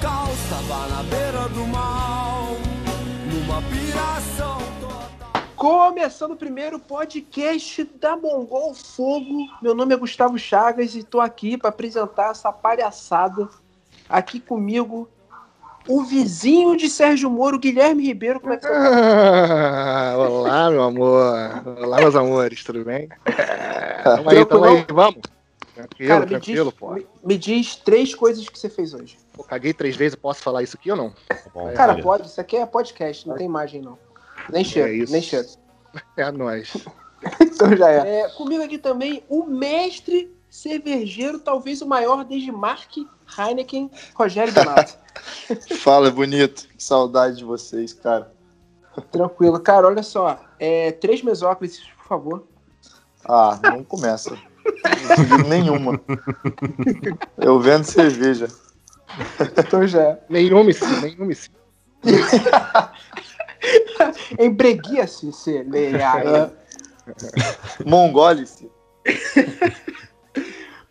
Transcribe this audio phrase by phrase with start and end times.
[0.00, 2.56] caos, tava na beira do mal,
[3.32, 5.42] numa piração total.
[5.56, 9.48] Começando o primeiro podcast da Mongol Fogo.
[9.60, 13.48] Meu nome é Gustavo Chagas e tô aqui para apresentar essa palhaçada.
[14.08, 15.08] Aqui comigo,
[15.88, 18.40] o vizinho de Sérgio Moro, Guilherme Ribeiro.
[18.40, 20.12] Como é que você tá?
[20.12, 21.34] Ah, olá, meu amor.
[21.82, 23.08] Olá, meus amores, tudo bem?
[24.04, 25.37] Tamo aí, tamo aí, vamos.
[25.78, 26.90] Tranquilo, Cara, me diz, tranquilo, pô.
[26.94, 29.16] me, me diz três coisas que você fez hoje.
[29.32, 31.14] Pô, Caguei três vezes, eu posso falar isso aqui ou não?
[31.54, 32.02] Bom, Cara, beleza.
[32.08, 33.96] pode, isso aqui é podcast, não tem imagem não.
[34.50, 35.12] Nem cheiro, É isso.
[35.12, 35.46] nem cheiro.
[36.16, 36.72] É nóis.
[37.40, 38.20] Então já é.
[38.22, 42.90] É, Comigo aqui também o mestre cervejeiro, talvez o maior desde Mark
[43.36, 44.96] Heineken, Rogério Donato.
[45.82, 46.68] Fala, bonito.
[46.68, 48.32] Que saudade de vocês, cara.
[49.10, 49.58] Tranquilo.
[49.60, 50.40] Cara, olha só.
[50.60, 52.46] É, três mesóclises, por favor.
[53.24, 54.38] Ah, não começa.
[55.48, 56.00] Nenhuma.
[57.36, 58.48] Eu vendo cerveja.
[59.56, 60.20] Então já é.
[60.28, 61.50] Nenhuma sim, nenhuma sim.
[64.38, 66.52] Embreguia-se, se leia.
[67.84, 68.70] Mongolice.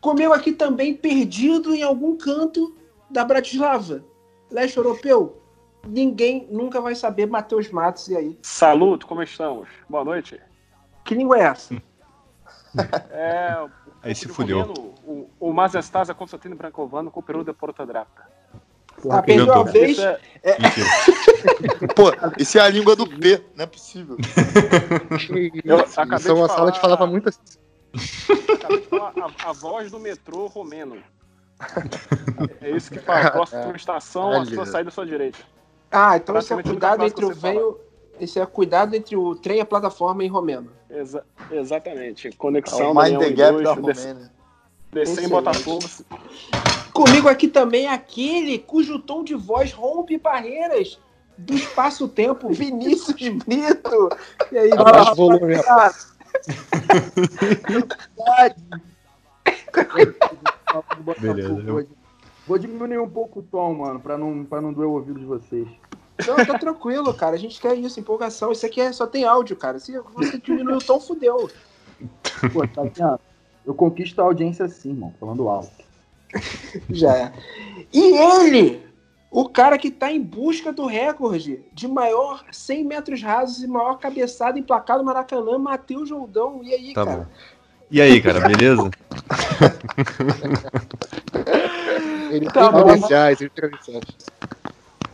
[0.01, 2.75] Comigo aqui também, perdido em algum canto
[3.09, 4.03] da Bratislava,
[4.51, 5.41] leste europeu.
[5.87, 8.37] Ninguém nunca vai saber Matheus Matos, e aí?
[8.41, 9.69] Saluto, como estamos?
[9.89, 10.39] Boa noite.
[11.05, 11.81] Que língua é essa?
[13.11, 13.69] É, o-
[14.03, 14.61] Aí se fudeu.
[15.05, 18.23] O, o Mazestasa Constantino Brancovano com o Peru de Porta Drata.
[19.09, 19.71] Ah, perdeu a cantou.
[19.73, 19.99] vez.
[19.99, 20.19] É.
[21.95, 24.17] Pô, isso é a língua do P, não é possível.
[25.63, 27.41] Eu Isso, acabei isso é de uma sala que falar- falava muito assim.
[28.55, 30.97] acabei de falar a, a voz do metrô romeno.
[32.61, 33.31] É isso que fala.
[33.31, 35.39] Próxima estação, a sua saída à sua direita.
[35.91, 37.77] Ah, então esse é cuidado entre o venho.
[38.19, 40.71] Esse é cuidado entre o trem e a plataforma em romeno.
[40.89, 42.27] Exa- exatamente.
[42.27, 44.31] É Conexão o da Mind União the Gap dois, da Romênia.
[44.91, 45.29] descer em.
[45.29, 45.85] Botafogo.
[46.93, 50.99] Comigo aqui também aquele cujo tom de voz rompe barreiras
[51.37, 53.15] do espaço-tempo, Vinícius
[53.45, 54.09] Brito.
[54.51, 56.15] E aí, Abaixa o volume, rapaz.
[61.19, 61.87] Beleza,
[62.47, 65.25] Vou diminuir um pouco o tom, mano, pra não, pra não doer o ouvido de
[65.25, 65.67] vocês.
[66.25, 67.35] Não, tá tranquilo, cara.
[67.35, 68.51] A gente quer isso, empolgação.
[68.51, 69.79] Isso aqui é, só tem áudio, cara.
[69.79, 71.49] Se você diminuir o tom, fudeu.
[72.53, 73.17] Pô, tá aqui, ó.
[73.65, 75.69] Eu conquisto a audiência assim, mano, falando alto.
[76.89, 77.33] Já é.
[77.93, 78.85] E ele,
[79.29, 83.97] o cara que tá em busca do recorde de maior 100 metros rasos e maior
[83.99, 86.61] cabeçada emplacado Maracanã, Matheus Joldão.
[86.63, 87.17] E aí, Tá cara?
[87.19, 87.25] bom.
[87.91, 88.89] E aí, cara, beleza?
[92.31, 92.83] Ele Tá tem bom.
[92.85, 93.51] credenciais, ele.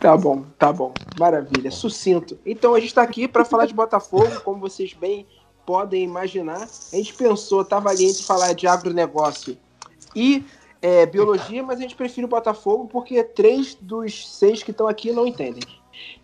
[0.04, 0.92] Tá bom, tá bom.
[1.18, 2.38] Maravilha, sucinto.
[2.44, 5.26] Então a gente tá aqui para falar de Botafogo, como vocês bem
[5.64, 6.60] podem imaginar.
[6.60, 9.56] A gente pensou, tava ali entre falar de agronegócio
[10.14, 10.44] e
[10.82, 15.10] é, biologia, mas a gente prefere o Botafogo porque três dos seis que estão aqui
[15.10, 15.62] não entendem.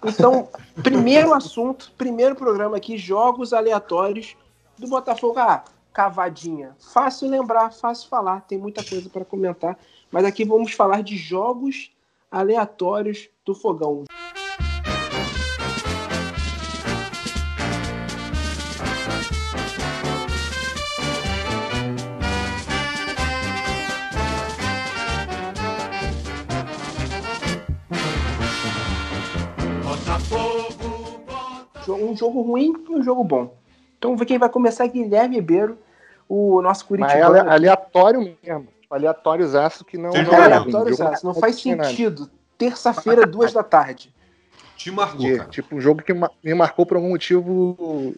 [0.05, 0.51] Então,
[0.85, 4.37] primeiro assunto, primeiro programa aqui, jogos aleatórios
[4.77, 5.39] do Botafogo.
[5.39, 6.77] Ah, cavadinha.
[6.79, 9.79] Fácil lembrar, fácil falar, tem muita coisa para comentar.
[10.13, 11.91] Mas aqui vamos falar de jogos
[12.31, 14.05] aleatórios do fogão.
[31.89, 33.55] Um jogo ruim e um jogo bom.
[33.99, 35.79] Então vamos ver quem vai começar Guilherme Ribeiro,
[36.29, 38.69] o nosso Mas é aleatório mesmo.
[38.89, 40.11] Aleatóriozaço que não.
[40.11, 40.95] É é aleatório.
[40.95, 42.31] Zé, não faz sentido.
[42.61, 44.15] Terça-feira, duas da tarde.
[44.77, 45.49] Te marcou, De- cara.
[45.49, 48.15] tipo, um jogo que me marcou por algum motivo,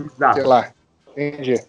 [0.00, 0.36] Exato.
[0.36, 0.72] sei lá.
[1.14, 1.62] Entendi.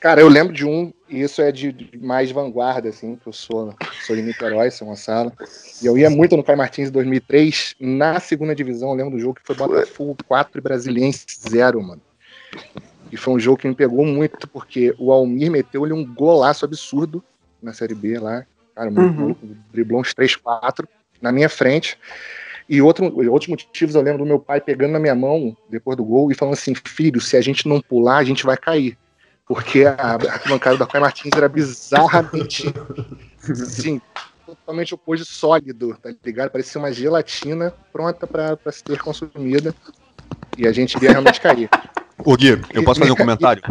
[0.00, 3.32] Cara, eu lembro de um, e isso é de, de mais vanguarda, assim, que eu
[3.32, 3.72] sou,
[4.04, 5.32] sou de Niterói, São Gonçalo.
[5.80, 9.20] E eu ia muito no Caio Martins em 2003, na segunda divisão, eu lembro do
[9.20, 12.02] jogo que foi Botafogo 4 e Brasiliense 0, mano.
[13.12, 17.22] E foi um jogo que me pegou muito, porque o Almir meteu-lhe um golaço absurdo
[17.62, 18.44] na Série B lá.
[18.80, 19.26] Cara, muito Uhum.
[19.26, 20.88] louco, driblou uns 3, 4
[21.20, 21.98] na minha frente.
[22.66, 26.04] E outro, outros motivos eu lembro do meu pai pegando na minha mão depois do
[26.04, 28.96] gol e falando assim: filho, se a gente não pular, a gente vai cair.
[29.46, 32.72] Porque a a arquibancada da Caio Martins era bizarramente.
[33.50, 34.00] assim,
[34.46, 36.50] totalmente oposto sólido, tá ligado?
[36.50, 39.74] Parecia uma gelatina pronta pra ser consumida.
[40.56, 41.68] E a gente iria realmente cair.
[42.24, 43.62] Ô, Gui, eu posso fazer um comentário?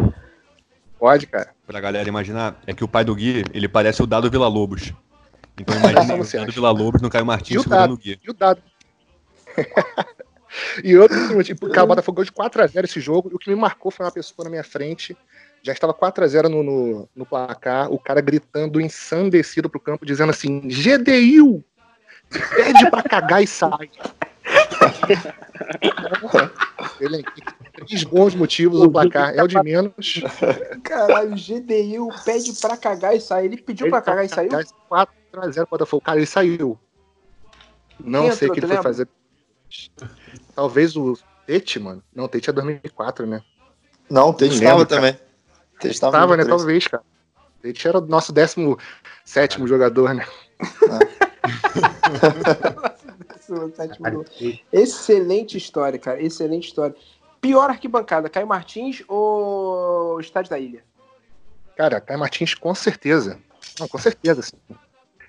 [1.00, 1.54] Pode, cara.
[1.66, 4.92] Pra galera imaginar, é que o pai do Gui, ele parece o Dado Vila Lobos.
[5.58, 6.52] Então imagina o Dado?
[6.52, 7.94] Vila Lobos no Caio E Martins o segurando Dado?
[7.94, 8.20] o Gui.
[8.22, 8.62] E o dado.
[10.84, 13.56] e outro, tipo, cara, o Botafogo ganhou de 4x0 esse jogo, e o que me
[13.56, 15.16] marcou foi uma pessoa na minha frente
[15.62, 20.60] Já estava 4x0 no, no, no placar, o cara gritando ensandecido pro campo, dizendo assim:
[20.68, 21.64] GDIU!
[22.30, 23.90] Pede pra cagar e sai.
[27.00, 27.24] Ele
[27.86, 29.34] três bons motivos o placar.
[29.34, 30.22] É o de menos.
[30.84, 33.46] Caralho, GDI pede pra cagar e sai.
[33.46, 34.50] Ele pediu pra cagar e saiu?
[34.50, 36.02] 4x0 Botafogo.
[36.02, 36.78] Cara, ele saiu.
[37.98, 38.90] Não Quem sei o que ele foi lembra?
[38.90, 39.08] fazer.
[40.54, 42.02] Talvez o Tete, mano.
[42.14, 43.42] Não, o Tete é 2004, né?
[44.08, 45.12] Não, o Tete estava também.
[45.12, 46.42] O Tete estava Tava, né?
[46.42, 46.58] no 13.
[46.58, 47.02] Talvez, cara.
[47.58, 50.26] O Tete era o nosso 17 jogador, né?
[54.72, 56.22] Excelente história, cara.
[56.22, 56.94] Excelente história.
[57.40, 60.84] Pior arquibancada, Caio Martins ou Estádio da Ilha?
[61.76, 63.38] Cara, Caio Martins, com certeza.
[63.78, 64.42] Não, com certeza.
[64.42, 64.56] sim.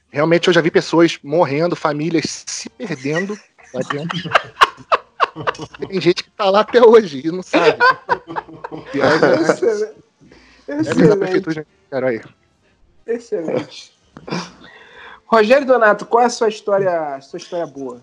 [0.10, 3.38] Realmente eu já vi pessoas morrendo, famílias se perdendo
[3.74, 4.18] lá dentro.
[5.88, 7.78] Tem gente que tá lá até hoje e não sabe.
[8.92, 10.04] Pior é, Excelente.
[10.68, 11.18] é Excelente.
[11.18, 12.22] prefeitura de Niterói.
[13.08, 13.94] Excelente.
[15.26, 18.02] Rogério Donato, qual é a sua história, a sua história boa?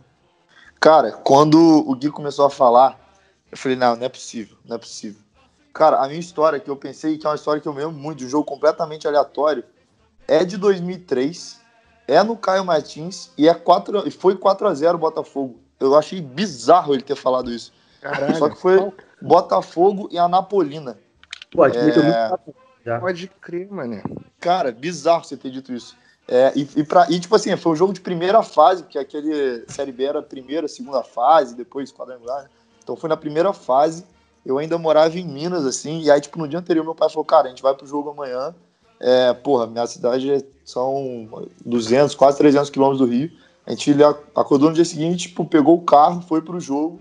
[0.81, 2.99] Cara, quando o Gui começou a falar,
[3.50, 5.21] eu falei, não, não é possível, não é possível.
[5.73, 7.97] Cara, a minha história que eu pensei que é uma história que eu me lembro
[7.97, 9.62] muito, de um jogo completamente aleatório,
[10.27, 11.61] é de 2003,
[12.06, 15.61] é no Caio Martins e é 4, e foi 4x0 Botafogo.
[15.79, 17.73] Eu achei bizarro ele ter falado isso.
[18.00, 18.37] Caralho.
[18.37, 18.93] Só que foi
[19.23, 20.99] Botafogo e Anapolina.
[21.51, 21.83] Pô, É.
[21.83, 22.01] muito
[22.85, 22.99] já.
[23.01, 24.03] Pode crer, mano.
[24.41, 25.97] Cara, bizarro você ter dito isso.
[26.27, 29.65] É, e, e, pra- e, tipo assim, foi um jogo de primeira fase, porque aquele
[29.69, 32.44] Série B era primeira, segunda fase, depois quadrangular.
[32.44, 32.51] né?
[32.88, 34.02] Então foi na primeira fase.
[34.46, 37.25] Eu ainda morava em Minas, assim, e aí, tipo, no dia anterior, meu pai falou:
[37.25, 38.55] Cara, a gente vai pro jogo amanhã.
[38.99, 41.29] É, porra, minha cidade é- são
[41.67, 43.31] 200, quase 300 quilômetros do Rio.
[43.67, 43.94] A gente
[44.35, 46.99] acordou no dia seguinte, tipo, pegou o carro, foi pro jogo.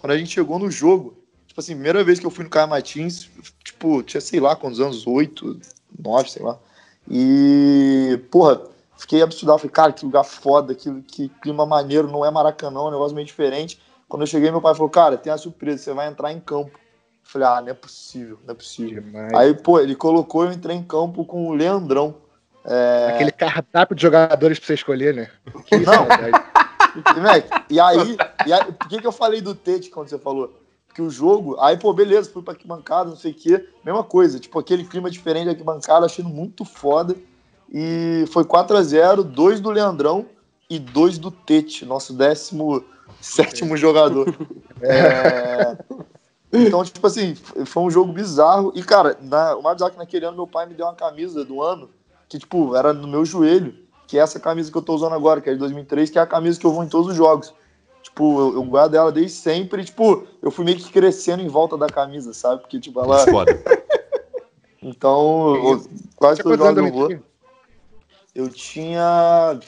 [0.00, 1.14] Quando a gente chegou no jogo,
[1.46, 3.30] tipo assim, primeira vez que eu fui no Caio Martins,
[3.62, 5.60] tipo, tinha sei lá quantos anos, oito,
[5.96, 6.58] nove, sei lá.
[7.08, 8.60] E, porra,
[8.96, 9.60] fiquei absurdado.
[9.60, 13.14] Falei, cara, que lugar foda, que, que clima maneiro, não é Maracanã, é um negócio
[13.14, 13.80] meio diferente.
[14.08, 16.70] Quando eu cheguei, meu pai falou, cara, tem uma surpresa, você vai entrar em campo.
[16.72, 16.80] Eu
[17.22, 19.02] falei, ah, não é possível, não é possível.
[19.02, 19.34] Demais.
[19.34, 22.14] Aí, pô, ele colocou, eu entrei em campo com o Leandrão.
[22.64, 25.30] É, Aquele cardápio de jogadores pra você escolher, né?
[25.66, 26.06] Que Não.
[27.68, 28.16] E, e aí,
[28.46, 30.58] e aí, por que, que eu falei do Tete quando você falou?
[30.86, 34.40] Porque o jogo, aí, pô, beleza, fui pra arquibancada, não sei o quê, mesma coisa,
[34.40, 37.14] tipo, aquele clima diferente da arquibancada, achando muito foda.
[37.70, 40.26] E foi 4x0, dois do Leandrão
[40.68, 42.14] e dois do Tete, nosso
[43.20, 44.34] 17 jogador.
[44.80, 45.76] É,
[46.52, 48.72] Então, tipo assim, foi um jogo bizarro.
[48.74, 50.94] E, cara, na, o mais bizarro é que naquele ano meu pai me deu uma
[50.94, 51.90] camisa do ano,
[52.28, 53.74] que, tipo, era no meu joelho,
[54.06, 56.22] que é essa camisa que eu tô usando agora, que é de 2003, que é
[56.22, 57.52] a camisa que eu vou em todos os jogos.
[58.02, 59.82] Tipo, eu, eu guardo ela desde sempre.
[59.82, 62.62] e, Tipo, eu fui meio que crescendo em volta da camisa, sabe?
[62.62, 63.26] Porque, tipo, ela.
[63.26, 63.52] Foda.
[64.80, 67.08] Então, eu- quase anos jogos eu vou.
[67.08, 67.22] tinha?
[68.32, 69.58] Eu tinha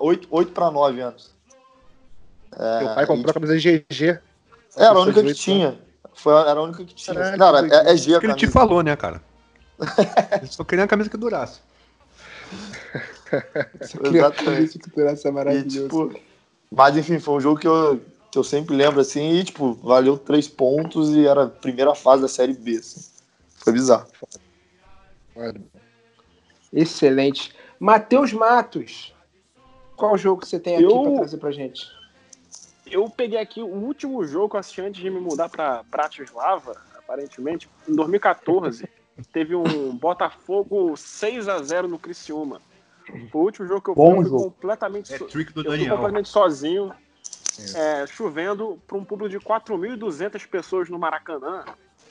[0.00, 1.35] 8, 8 para 9 anos.
[2.52, 4.18] É, Teu pai e, comprou a camisa GG.
[4.76, 5.78] Era a única que 18 tinha.
[6.14, 7.14] Foi, era a única que tinha.
[7.36, 8.52] Caralho, Não, é, é G a que ele te camisa.
[8.52, 9.22] falou, né, cara?
[10.40, 11.60] Ele só queria uma camisa que durasse.
[14.02, 14.64] Exatamente.
[14.64, 15.82] Isso que durasse é E, maravilhoso.
[15.82, 16.20] tipo,
[16.72, 18.00] mas enfim, foi um jogo que eu,
[18.32, 22.22] que eu sempre lembro assim, e tipo, valeu três pontos e era a primeira fase
[22.22, 22.76] da série B.
[22.78, 23.04] Assim.
[23.58, 24.06] Foi bizarro.
[26.72, 27.54] Excelente.
[27.78, 29.14] Matheus Matos,
[29.96, 31.86] qual jogo que você tem aqui Eu- pra trazer pra gente?
[32.90, 36.76] Eu peguei aqui o último jogo que eu assisti antes de me mudar pra Bratislava,
[36.96, 38.88] aparentemente, em 2014.
[39.32, 42.60] teve um Botafogo 6 a 0 no Criciúma.
[43.30, 44.44] Foi o último jogo que eu fui, Bom fui jogo.
[44.50, 46.92] completamente, É so- trick do eu completamente sozinho,
[47.74, 51.64] é, chovendo para um público de 4.200 pessoas no Maracanã,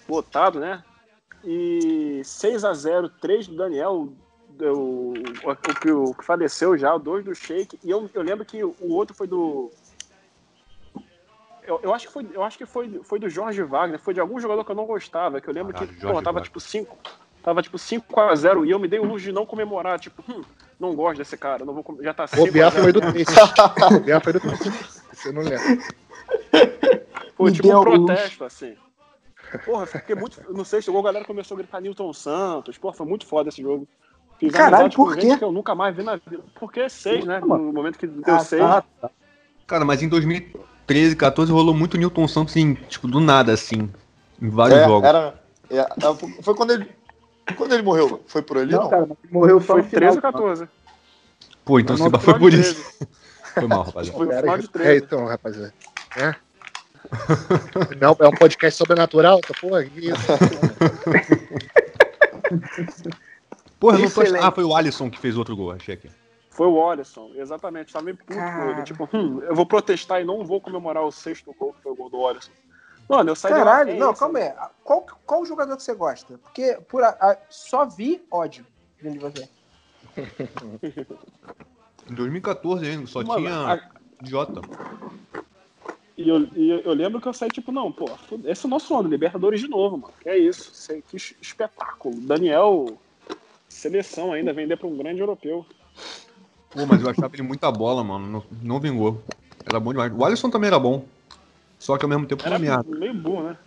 [0.10, 0.84] lotado, né?
[1.44, 4.10] E 6 a 0 3 do Daniel,
[4.60, 5.14] o, o,
[5.52, 8.76] o que- o que faleceu já, dois do Sheik, e eu, eu lembro que o
[8.94, 9.70] outro foi do.
[11.68, 14.20] Eu, eu acho que, foi, eu acho que foi, foi do Jorge Wagner, foi de
[14.20, 16.44] algum jogador que eu não gostava, que eu lembro Caralho, que Jorge pô, tava Wagner.
[16.44, 16.98] tipo 5.
[17.44, 20.24] Tava tipo 5 a 0 e eu me dei o luxo de não comemorar, tipo,
[20.28, 20.42] hum,
[20.80, 22.84] não gosto desse cara, não vou com- já tá 5 O Biá a 0.
[22.84, 23.00] foi do.
[23.00, 24.40] O Biá foi do.
[25.14, 25.60] Você não lembra.
[27.36, 28.76] Foi tipo um protesto, assim.
[29.64, 30.42] Porra, eu fiquei muito.
[30.52, 32.78] No sexto gol, a galera começou a gritar Newton Santos.
[32.78, 33.88] Porra, foi muito foda esse jogo.
[34.40, 35.38] Fiz Caralho, por quê?
[35.38, 36.44] que eu nunca mais vi na vida.
[36.56, 37.40] Porque seis, né?
[37.40, 38.62] No momento que deu Ah, seis.
[38.62, 39.10] Ah, tá.
[39.68, 40.10] Cara, mas em
[40.88, 43.90] 2013, 14 rolou muito Newton Santos, assim, tipo, do nada, assim.
[44.42, 45.08] Em vários É, jogos.
[45.10, 45.34] era,
[45.70, 45.86] é,
[46.44, 46.90] foi quando ele.
[47.58, 48.24] Quando ele morreu?
[48.28, 48.72] Foi por ali?
[48.72, 50.00] Não, Não, cara, morreu só Foi no final.
[50.02, 50.68] 13 ou 14.
[51.64, 52.76] Pô, então Não, se foi por isso.
[52.76, 53.08] 13.
[53.56, 54.18] Foi mal, rapaziada.
[54.18, 55.06] Foi no final de É, 13.
[55.06, 55.74] então, rapaziada.
[56.18, 56.36] É?
[58.02, 59.86] Não, é um podcast sobrenatural, tá porra?
[59.86, 60.16] Que isso?
[63.80, 64.22] Porra, não tô.
[64.42, 66.10] Ah, foi o Alisson que fez outro gol, achei aqui.
[66.56, 67.92] Foi o Alisson, exatamente.
[67.92, 68.34] Tava meio puto
[68.70, 68.84] ele.
[68.84, 71.96] Tipo, hum, eu vou protestar e não vou comemorar o sexto gol que foi o
[71.96, 72.52] gol do Alisson.
[73.10, 74.54] Mano, eu saí de lá, Caralho, "Que não, isso?" calma aí.
[74.84, 76.38] Qual, qual jogador que você gosta?
[76.38, 78.66] Porque por a- a- só vi ódio
[79.02, 79.50] vindo de você.
[82.10, 83.80] Em 2014 ainda, só Mano, tinha a-
[84.24, 84.62] Jota.
[86.18, 88.06] E eu, e eu- lembro que eu saí tipo, não, pô,
[88.46, 90.14] esse é o nosso ano, Libertadores de novo, mano.
[90.22, 90.72] Que é isso,
[91.10, 92.16] que es- espetáculo.
[92.22, 92.98] Daniel,
[93.68, 95.66] seleção ainda, vender pra um grande europeu.
[96.76, 98.28] Pô, mas eu achava ele muita bola, mano.
[98.28, 99.24] Não, não vingou.
[99.66, 100.12] Era bom demais.
[100.14, 101.06] O Alisson também era bom.
[101.80, 103.58] Só que ao mesmo tempo Era meio burro, né?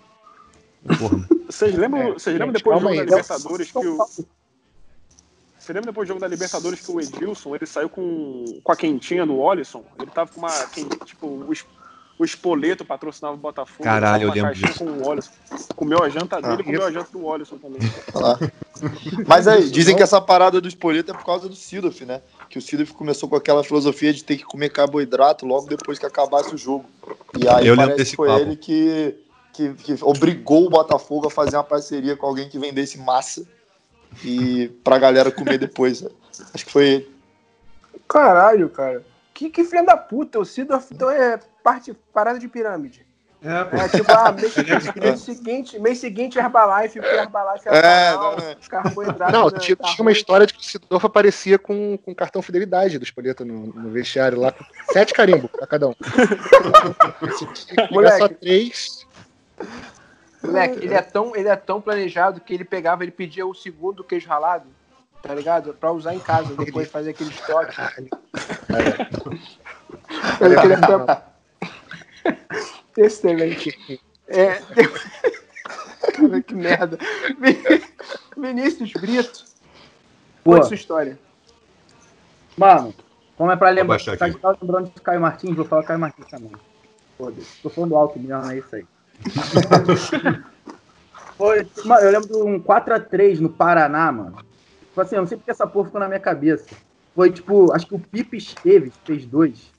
[0.99, 1.29] Porra.
[1.49, 3.07] Vocês lembram, É, vocês lembram depois do jogo da aí.
[3.07, 4.07] Libertadores que o.
[5.59, 8.77] Você lembra depois do jogo da Libertadores que o Edilson ele saiu com, com a
[8.77, 9.85] quentinha no Olisson?
[9.99, 10.51] Ele tava com uma.
[11.05, 11.67] Tipo, o, es-
[12.19, 13.85] o Espoleto patrocinava o Botafogo.
[13.85, 15.31] Caralho, eu lembro caixinha com o Olisson.
[15.75, 17.81] Comeu a janta dele e comeu a janta do Olisson também.
[19.27, 22.23] Mas aí, dizem que essa parada do espoleto é por causa do Sidoff, né?
[22.49, 26.07] Que o Sidoff começou com aquela filosofia de ter que comer carboidrato logo depois que
[26.07, 26.87] acabasse o jogo.
[27.39, 28.41] E aí Eu parece que foi papo.
[28.41, 29.15] ele que,
[29.53, 33.47] que, que obrigou o Botafogo a fazer uma parceria com alguém que vendesse massa
[34.25, 36.01] e pra galera comer depois.
[36.03, 36.11] né?
[36.55, 37.11] Acho que foi ele.
[38.09, 39.05] Caralho, cara.
[39.35, 40.39] Que, que filho da puta.
[40.41, 43.07] O Sidorf então é parte, parada de pirâmide.
[43.41, 43.77] É, pô.
[43.77, 44.55] É tipo, ah, mês,
[44.97, 48.57] mês seguinte, mês seguinte Herbalife, porque Herbalife é, É, banal, não, é.
[48.69, 49.33] carboidrato.
[49.33, 52.43] Não, né, tinha, tá tinha uma história de que o Sidorf aparecia com, com cartão
[52.43, 55.95] fidelidade do Espoleto no, no vestiário lá, com sete carimbos pra cada um.
[57.21, 58.35] Você tinha que pegar só Moleque.
[58.35, 59.07] três.
[60.43, 64.03] Moleque, ele é, tão, ele é tão planejado que ele pegava, ele pedia o segundo
[64.03, 64.67] queijo ralado,
[65.23, 65.75] tá ligado?
[65.75, 67.77] Pra usar em casa, depois de fazer aquele estoque.
[70.41, 71.28] Ele queria ficar-
[72.99, 73.79] Excelente.
[74.27, 74.61] É,
[76.13, 76.99] Cara, que merda.
[77.39, 77.63] Vin-
[78.37, 79.45] Vinícius Brito,
[80.43, 81.19] Pô, conta sua história.
[82.57, 82.95] mano,
[83.37, 86.51] como é pra lembrar, tá tá lembrando de Caio Martins, vou falar Caio Martins também.
[87.17, 88.85] Foda-se, tô falando alto mesmo, é isso aí.
[91.37, 94.37] Foi, mano, eu lembro de um 4x3 no Paraná, mano.
[94.89, 96.67] Tipo assim, eu não sei porque essa porra ficou na minha cabeça.
[97.15, 99.73] Foi tipo, acho que o Pipe Esteves fez dois.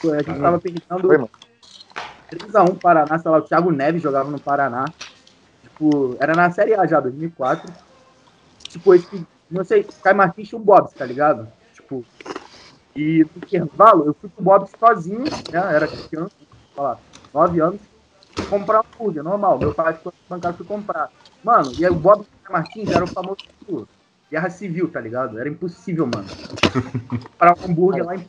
[0.00, 1.30] Pô, A gente tava perdendo Foi, mano.
[2.30, 4.84] 3x1 Paraná, sei lá, o Thiago Neves jogava no Paraná.
[5.62, 7.72] Tipo, era na Série A já, 2004.
[8.68, 11.50] Tipo, esse, não sei, Caio Martins tinha o Bobs, tá ligado?
[11.72, 12.04] Tipo,
[12.94, 15.58] e no intervalo, eu fui pro Bobs sozinho, né?
[15.58, 16.98] Era criança, sei lá,
[17.32, 17.80] 9 anos,
[18.48, 19.58] comprar um hambúrguer, normal.
[19.58, 21.10] Meu pai ficou bancado fui comprar.
[21.44, 23.86] Mano, e aí o Bobs Caio Martins era o famoso tipo,
[24.30, 25.38] guerra civil, tá ligado?
[25.38, 26.26] Era impossível, mano.
[27.38, 28.24] comprar um hambúrguer lá em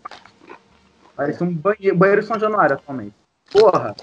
[1.16, 3.16] Parecia um banheiro, banheiro São Januário atualmente.
[3.52, 3.96] Porra,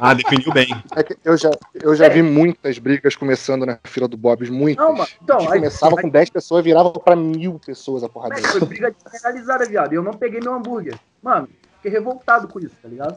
[0.00, 0.66] Ah, definiu bem.
[0.96, 4.84] É que eu já, eu já vi muitas brigas começando na fila do Bob's, muitas.
[4.84, 8.08] Não, mano, então, aí- começava aí- com 10 pessoas e virava pra mil pessoas a
[8.08, 8.48] porradeira.
[8.48, 9.92] foi briga generalizada, viado.
[9.92, 10.98] E eu não peguei meu hambúrguer.
[11.22, 13.16] Mano, fiquei revoltado com isso, tá ligado?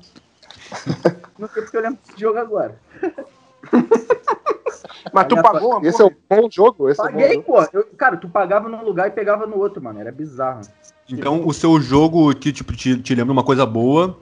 [1.40, 2.76] Não sei porque eu lembro desse jogo agora.
[5.14, 6.90] Mas tu pagou, Esse é o bom jogo?
[6.90, 7.44] Esse é o bom Paguei, jogo.
[7.46, 7.68] pô.
[7.74, 10.00] Eu, cara, tu pagava num lugar e pegava no outro, mano.
[10.00, 10.62] Era bizarro.
[11.10, 14.20] Então o seu jogo te, tipo, te, te lembra uma coisa boa.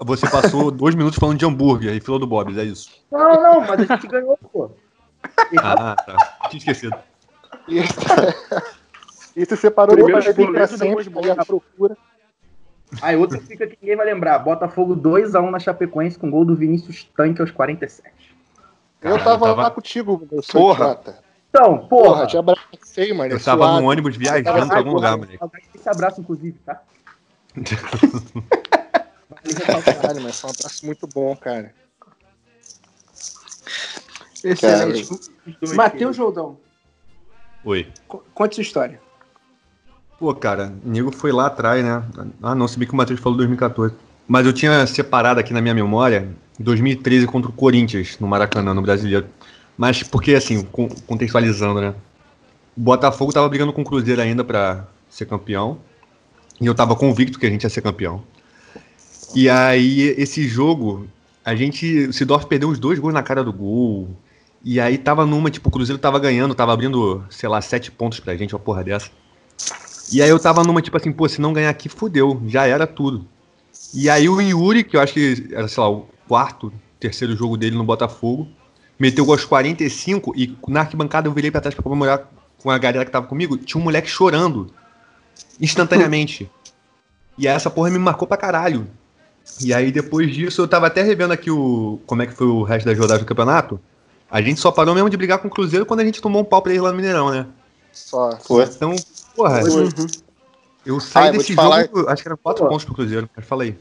[0.00, 2.90] Você passou dois minutos falando de hambúrguer e filou do Bob's, é isso.
[3.10, 4.70] Não, não, mas a gente ganhou, pô.
[5.58, 6.48] Ah, tá.
[6.50, 6.94] Tinha esquecido.
[7.66, 7.94] Isso,
[9.34, 11.96] isso separou Primeiro pra vir pra sempre, aí a procura.
[13.00, 14.38] Aí outra fica que ninguém vai lembrar.
[14.40, 18.12] Botafogo 2x1 na Chapecoense com gol do Vinícius Tanque aos 47.
[19.00, 20.84] Eu Caralho, tava, eu tava- lá contigo, meu seu Porra.
[20.84, 21.18] idiota.
[21.48, 22.26] Então, Porra, porra.
[22.26, 23.32] te abracei, mano.
[23.32, 23.80] Eu tava suado.
[23.80, 25.38] no ônibus viajando pra algum lugar, moleque.
[25.74, 26.82] Esse abraço, inclusive, tá?
[29.84, 31.74] Caralho, mas foi um abraço muito bom, cara.
[34.42, 35.08] Excelente.
[35.74, 36.58] Matheus Jordão,
[37.64, 37.90] Oi.
[38.06, 39.00] co- conta sua história.
[40.18, 42.02] Pô, cara, o nego foi lá atrás, né?
[42.42, 43.94] Ah, não, se bem que o Matheus falou 2014.
[44.28, 46.28] Mas eu tinha separado aqui na minha memória
[46.58, 49.26] 2013 contra o Corinthians, no Maracanã, no Brasileiro.
[49.76, 51.94] Mas porque, assim, con- contextualizando, né?
[52.76, 55.78] O Botafogo tava brigando com o Cruzeiro ainda pra ser campeão.
[56.60, 58.22] E eu tava convicto que a gente ia ser campeão.
[59.34, 61.08] E aí, esse jogo,
[61.44, 62.06] a gente.
[62.06, 64.08] O Sidorf perdeu uns dois gols na cara do gol.
[64.62, 68.18] E aí tava numa, tipo, o Cruzeiro tava ganhando, tava abrindo, sei lá, sete pontos
[68.20, 69.10] pra gente, uma porra dessa.
[70.10, 72.86] E aí eu tava numa, tipo assim, pô, se não ganhar aqui, fudeu, já era
[72.86, 73.26] tudo.
[73.92, 77.56] E aí o Yuri, que eu acho que era, sei lá, o quarto, terceiro jogo
[77.56, 78.48] dele no Botafogo,
[78.98, 82.78] meteu gol aos 45 e na arquibancada eu virei pra trás pra comemorar com a
[82.78, 84.72] galera que tava comigo, tinha um moleque chorando
[85.60, 86.50] instantaneamente.
[87.36, 88.86] E essa porra me marcou pra caralho.
[89.60, 92.62] E aí depois disso eu tava até revendo aqui o como é que foi o
[92.62, 93.78] resto das rodadas do campeonato.
[94.30, 96.44] A gente só parou mesmo de brigar com o Cruzeiro quando a gente tomou um
[96.44, 97.46] pau pra eles lá no Mineirão, né?
[97.92, 98.36] Só.
[98.42, 98.64] Foi.
[98.64, 98.96] Então,
[99.36, 100.06] porra, Uhum.
[100.84, 102.70] eu saí Ah, desse te falar- jogo, acho que eram quatro Pô.
[102.70, 103.30] pontos pro Cruzeiro.
[103.36, 103.76] Mas fala aí.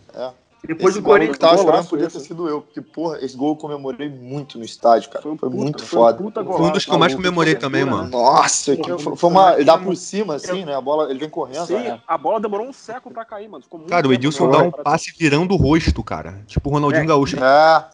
[0.66, 1.36] Depois Esse do Corinthians.
[1.36, 4.58] que tava golaço chorando podia ter sido eu, porque, porra, esse gol eu comemorei muito
[4.58, 5.22] no estádio, cara.
[5.22, 6.18] Foi, um puta- muito foi um foda.
[6.24, 8.04] puta Foi um dos que eu mais golaço, comemorei também, mano.
[8.04, 8.10] né?
[8.10, 9.54] Nossa, que Eu- foi, eu- foi uma.
[9.60, 10.74] eu- Dá por cima, assim, né?
[10.74, 11.66] A bola, ele vem correndo.
[11.66, 12.00] Sim, né?
[12.08, 13.62] a bola demorou um século pra cair, mano.
[13.62, 16.42] Ficou muito Cara, o Edilson dá um passe virando o rosto, cara.
[16.48, 17.08] Tipo o Ronaldinho É.
[17.08, 17.38] Gaúcho.
[17.44, 17.86] É,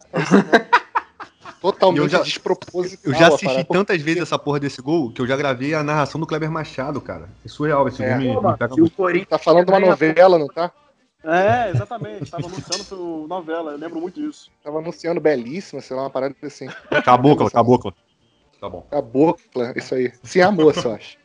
[1.60, 3.12] Totalmente Eu já- desproposital.
[3.12, 6.18] Eu já assisti tantas vezes essa porra desse gol que eu já gravei a narração
[6.18, 7.28] do Kleber Machado, cara.
[7.44, 8.08] É surreal esse É.
[8.10, 8.18] gol.
[8.18, 8.90] Me, me pega o.
[8.90, 9.28] Corinthians.
[9.28, 10.70] Tá falando de uma ganha- novela, não tá?
[11.22, 12.30] É, exatamente.
[12.30, 14.50] Tava anunciando pro novela, eu lembro muito disso.
[14.64, 16.66] Tava anunciando belíssima, sei lá, uma parada assim.
[17.04, 17.94] Caboclo, caboclo.
[18.60, 18.86] Tá bom.
[18.90, 19.40] A boca,
[19.76, 20.12] isso aí.
[20.22, 21.18] Sim, a moça, eu acho.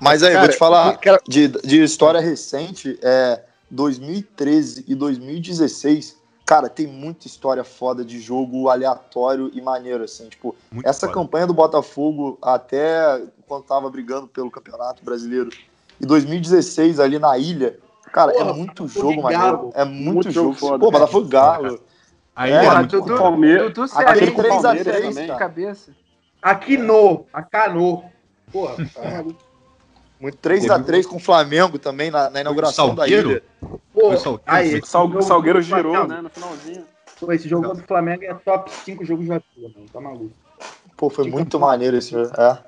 [0.00, 6.16] mas aí, Cara, vou te falar, cara- de, de história recente, é 2013 e 2016,
[6.44, 10.28] cara, tem muita história foda de jogo aleatório e maneiro, assim.
[10.28, 11.12] Tipo, Muito essa foda.
[11.12, 15.50] campanha do Botafogo, até quando tava brigando pelo Campeonato Brasileiro,
[16.00, 17.78] e 2016 ali na ilha,
[18.12, 19.22] cara, Porra, é muito jogo.
[19.22, 19.72] Galo.
[19.74, 20.90] É muito, Muito jogo jogo foda, Pô.
[20.90, 21.80] Botafogo e Galo.
[22.36, 25.22] Aí, É, Porra, mano, Dudu, Palmeiras- Dudu aquele Cearense, 3 a Palmeiras 3, também.
[25.22, 25.38] de cara.
[25.38, 25.90] cabeça.
[26.42, 27.26] Aqui no.
[27.32, 28.04] Acano.
[28.52, 29.50] Porra, tá maluco.
[30.20, 33.42] Muito 3x3 com o Flamengo também na, na inauguração da ilha.
[33.92, 36.84] Pô, Salgueiro, aí, Sal, Salgueiro girou, Flamengo- né, no finalzinho.
[37.18, 39.86] Pô, esse jogo do Flamengo é top 5 jogos da vida, mano.
[39.92, 40.30] Tá maluco.
[40.96, 42.30] Pô, foi muito maneiro esse jogo.
[42.38, 42.58] É.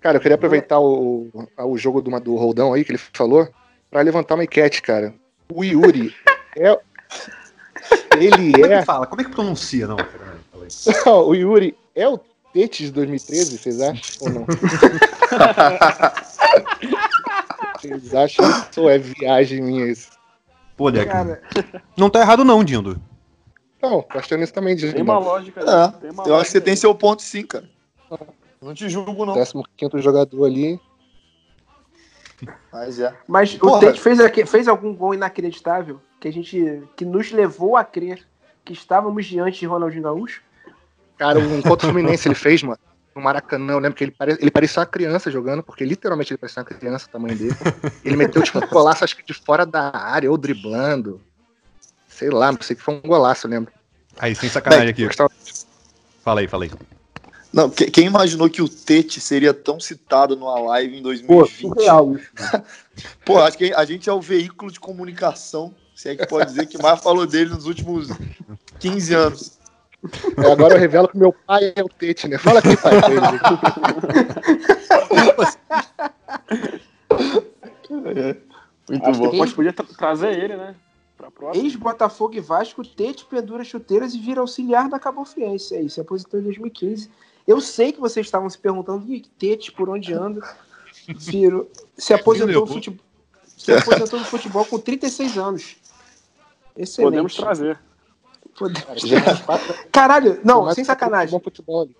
[0.00, 3.48] Cara, eu queria aproveitar o, o jogo do, do Roldão aí que ele falou
[3.90, 5.14] pra levantar uma enquete, cara.
[5.52, 6.14] O Yuri
[6.56, 6.78] é.
[8.16, 8.78] Ele Como é é.
[8.80, 9.06] que fala?
[9.06, 9.86] Como é que pronuncia?
[9.86, 9.96] Não,
[11.26, 12.18] o Yuri é o
[12.52, 14.46] Tete de 2013, vocês acham ou não?
[17.78, 20.10] vocês acham isso ou é viagem minha isso?
[20.76, 21.42] Pô, Deck, Cara,
[21.96, 23.00] não tá errado não, Dindo.
[23.82, 25.60] Não, tô achando isso também de Tem uma lógica.
[25.60, 27.68] É, tem uma Eu acho que você lógica tem seu ponto sim, cara.
[28.60, 29.34] Não te julgo, não.
[29.34, 30.80] 15 jogador ali.
[32.72, 33.14] Mas é.
[33.26, 33.80] mas o Porra.
[33.86, 38.26] Tate fez, fez algum gol inacreditável que a gente que nos levou a crer
[38.64, 40.42] que estávamos diante de Ronaldinho Gaúcho.
[41.16, 42.78] Cara, um contra o Fluminense ele fez, mano.
[43.14, 44.36] No Maracanã, eu lembro que ele, pare...
[44.38, 47.54] ele parecia uma criança jogando, porque literalmente ele parecia uma criança, o tamanho dele.
[48.04, 51.20] Ele meteu tipo um golaço, acho que de fora da área, ou driblando.
[52.08, 53.72] Sei lá, não sei que foi um golaço, eu lembro.
[54.18, 55.06] Aí, sem sacanagem aqui.
[55.06, 55.30] Gostava-
[56.22, 56.70] Fala aí, fala aí.
[57.52, 61.60] Não, que- quem imaginou que o Tete seria tão citado numa live em Pô, 2020?
[61.60, 62.30] surreal isso.
[63.24, 66.66] Pô, acho que a gente é o veículo de comunicação, se é que pode dizer,
[66.66, 68.08] que mais falou dele nos últimos
[68.78, 69.58] 15 anos.
[70.36, 72.38] É, agora eu revelo que meu pai é o Tete, né?
[72.38, 72.94] Fala aqui, pai.
[72.96, 73.18] ele.
[78.88, 79.30] Muito Acho que bom.
[79.32, 80.74] depois podia tra- trazer ele, né?
[81.54, 85.74] Ex-Botafogo e Vasco, Tete pendura chuteiras e vira auxiliar da Cabo Friense.
[85.74, 87.10] É isso, se aposentou em 2015.
[87.48, 90.40] Eu sei que vocês estavam se perguntando, "Ih, Tete, por onde anda?
[91.16, 93.04] Virou, se aposentou no futebol.
[93.56, 95.76] Se aposentou no futebol com 36 anos.
[96.76, 97.10] Excelente.
[97.12, 97.78] Podemos trazer.
[98.56, 99.02] Podemos-
[99.90, 101.40] Caralho, não, Mas sem sacanagem.
[101.80, 101.96] Ali.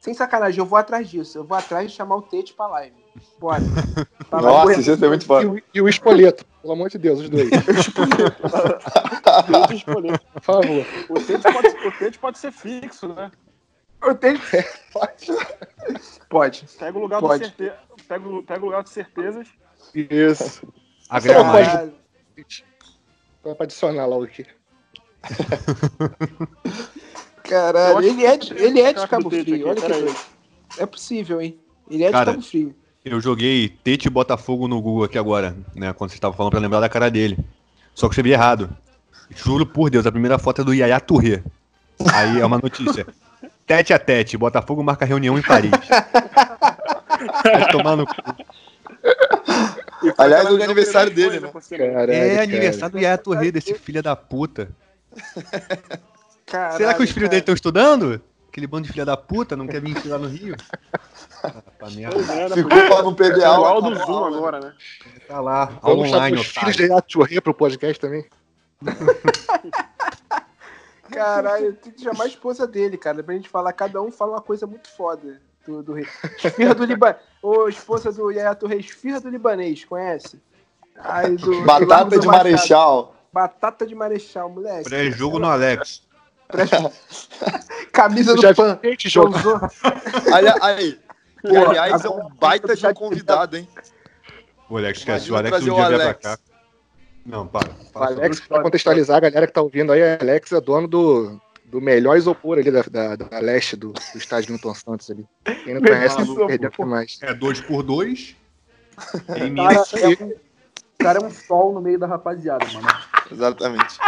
[0.00, 1.36] Sem sacanagem, eu vou atrás disso.
[1.38, 2.94] Eu vou atrás de chamar o Tete pra live.
[3.40, 3.60] Bora.
[4.30, 4.80] Pra Nossa, live.
[4.82, 5.48] isso ser muito E foda.
[5.48, 7.48] o, e o Espoleto, pelo amor de Deus, os dois.
[7.66, 8.34] Eu escolher.
[10.34, 10.86] Por favor.
[11.08, 13.30] O Tete pode, o Tete pode ser fixo, né?
[14.02, 14.40] O Tete.
[16.28, 16.64] Pode.
[16.78, 17.44] Pega o lugar Pode.
[17.50, 17.72] do certe...
[18.08, 19.46] pega, o- pega o lugar de certezas.
[19.94, 20.66] Isso.
[21.08, 21.68] Agrega Não, mais.
[21.68, 22.64] pode.
[23.42, 24.44] Só pra adicionar logo aqui.
[27.44, 29.42] Caralho, Eu ele é de, ele é de Cabo Frio.
[29.42, 30.16] aqui, Olha que doido.
[30.78, 31.58] É possível, hein?
[31.88, 32.74] Ele é de Cara, Cabo Frio.
[33.04, 35.92] Eu joguei Tete Botafogo no Google aqui agora, né?
[35.92, 37.38] Quando você tava falando pra lembrar da cara dele.
[37.94, 38.76] Só que eu escrevi errado.
[39.30, 41.42] Juro por Deus, a primeira foto é do Yaya Touré.
[42.12, 43.06] Aí é uma notícia.
[43.66, 45.70] Tete a tete, Botafogo marca reunião em Paris.
[47.44, 48.14] Vai tomar no cu.
[50.18, 51.48] Aliás, hoje é aniversário dele, né?
[51.48, 51.88] por sinal.
[51.88, 52.42] Caralho, É cara.
[52.42, 54.68] aniversário do Yaya Touré, desse filho da puta.
[56.46, 57.28] Caralho, Será que os filhos cara.
[57.30, 58.20] dele estão estudando?
[58.48, 60.56] Aquele bando de filha da puta não quer vir estudar no Rio?
[61.94, 62.14] Merda.
[62.14, 62.54] Pois é, né?
[62.54, 63.90] Ficou pra não perder Igual aula.
[63.94, 64.36] do a Zoom aula.
[64.36, 64.72] agora, né?
[65.28, 68.24] Tá lá, Vamos online, os filhos de Yaturri pro podcast também.
[71.10, 73.72] Caralho, tem que chamar a esposa dele, cara, pra gente falar.
[73.72, 76.06] Cada um fala uma coisa muito foda do, do rei.
[76.44, 77.20] Esfirra do Libanês.
[77.42, 80.40] Ô, esposa do Yaya Torre, esfirra do Libanês, conhece?
[80.98, 82.44] Ai, do- Batata do de Machado.
[82.44, 83.14] Marechal.
[83.32, 84.84] Batata de Marechal, moleque.
[84.88, 86.02] Pré-jogo no Alex.
[87.92, 88.78] Camisa Você do já Pan.
[90.32, 90.92] Ali- Aí,
[91.40, 93.68] que, Pô, aliás, é um baita de um convidado, hein?
[94.68, 96.20] O Alex esquece, o Alex um dia o vier pra Alex.
[96.22, 96.38] cá.
[97.26, 97.68] Não, para.
[97.94, 101.80] O Alex, pra contextualizar a galera que tá ouvindo aí, Alex é dono do, do
[101.80, 105.26] melhor isopor ali da, da, da leste do, do estádio Newton Santos ali.
[105.64, 107.18] Quem não conhece, não perdeu mais.
[107.22, 108.36] É dois por dois.
[109.36, 112.88] Em Cara, é um, o cara é um sol no meio da rapaziada, mano.
[113.30, 113.98] Exatamente.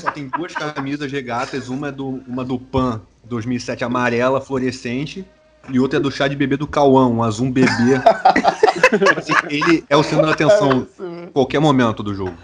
[0.00, 5.26] só tem duas camisas regatas, uma é do, uma do Pan 2007 amarela, fluorescente,
[5.68, 7.96] e outra é do chá de bebê do Cauã, um azul bebê.
[9.16, 12.36] Assim, ele é o centro da atenção em qualquer momento do jogo.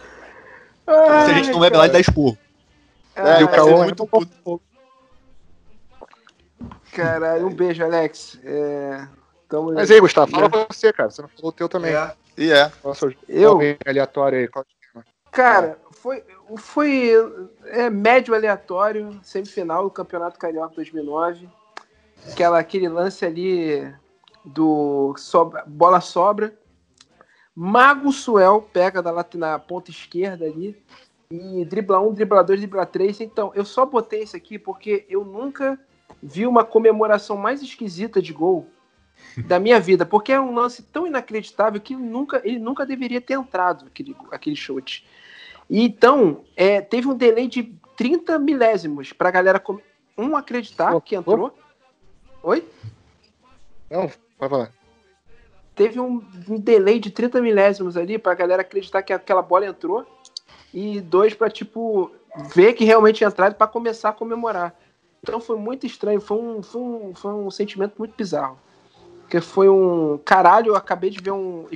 [0.87, 2.37] Se a gente não bebe lá, ele dá esporro.
[3.15, 4.61] É, e o ele é é muito puto.
[6.93, 8.39] Caralho, um beijo, Alex.
[8.45, 9.07] É,
[9.49, 9.73] tamo...
[9.73, 11.11] Mas aí, Gustavo, fala você, cara.
[11.11, 11.95] Você não falou o teu também.
[11.95, 12.15] É.
[12.37, 12.71] E é.
[12.83, 13.59] Qual é o seu Eu?
[13.87, 14.49] aleatório aí?
[14.49, 14.65] Qual-
[15.31, 16.23] Cara, foi,
[16.59, 17.13] foi
[17.65, 21.49] é, médio aleatório, semifinal do Campeonato Carioca 2009.
[22.31, 23.91] Aquela, aquele lance ali
[24.45, 26.55] do sobra- bola sobra.
[27.55, 30.77] Mago Suel pega da lata- na ponta esquerda ali
[31.31, 33.21] e dribla um, dribla dois, dribla três.
[33.21, 35.79] Então, eu só botei isso aqui porque eu nunca
[36.23, 38.67] vi uma comemoração mais esquisita de gol
[39.47, 43.35] da minha vida, porque é um lance tão inacreditável que nunca, ele nunca deveria ter
[43.35, 45.07] entrado aquele, aquele chute.
[45.71, 49.83] E então, é, teve um delay de 30 milésimos pra galera come-
[50.19, 51.55] um acreditar que entrou.
[52.43, 52.67] Oi?
[53.91, 54.73] Não, pode falar.
[55.75, 60.07] Teve um, um delay de 30 milésimos ali pra galera acreditar que aquela bola entrou.
[60.73, 62.11] E dois pra, tipo,
[62.55, 64.75] ver que realmente tinha entrado pra começar a comemorar.
[65.23, 68.59] Então foi muito estranho, foi um, foi um, foi um sentimento muito bizarro.
[69.21, 70.19] Porque foi um.
[70.25, 71.67] Caralho, eu acabei de ver um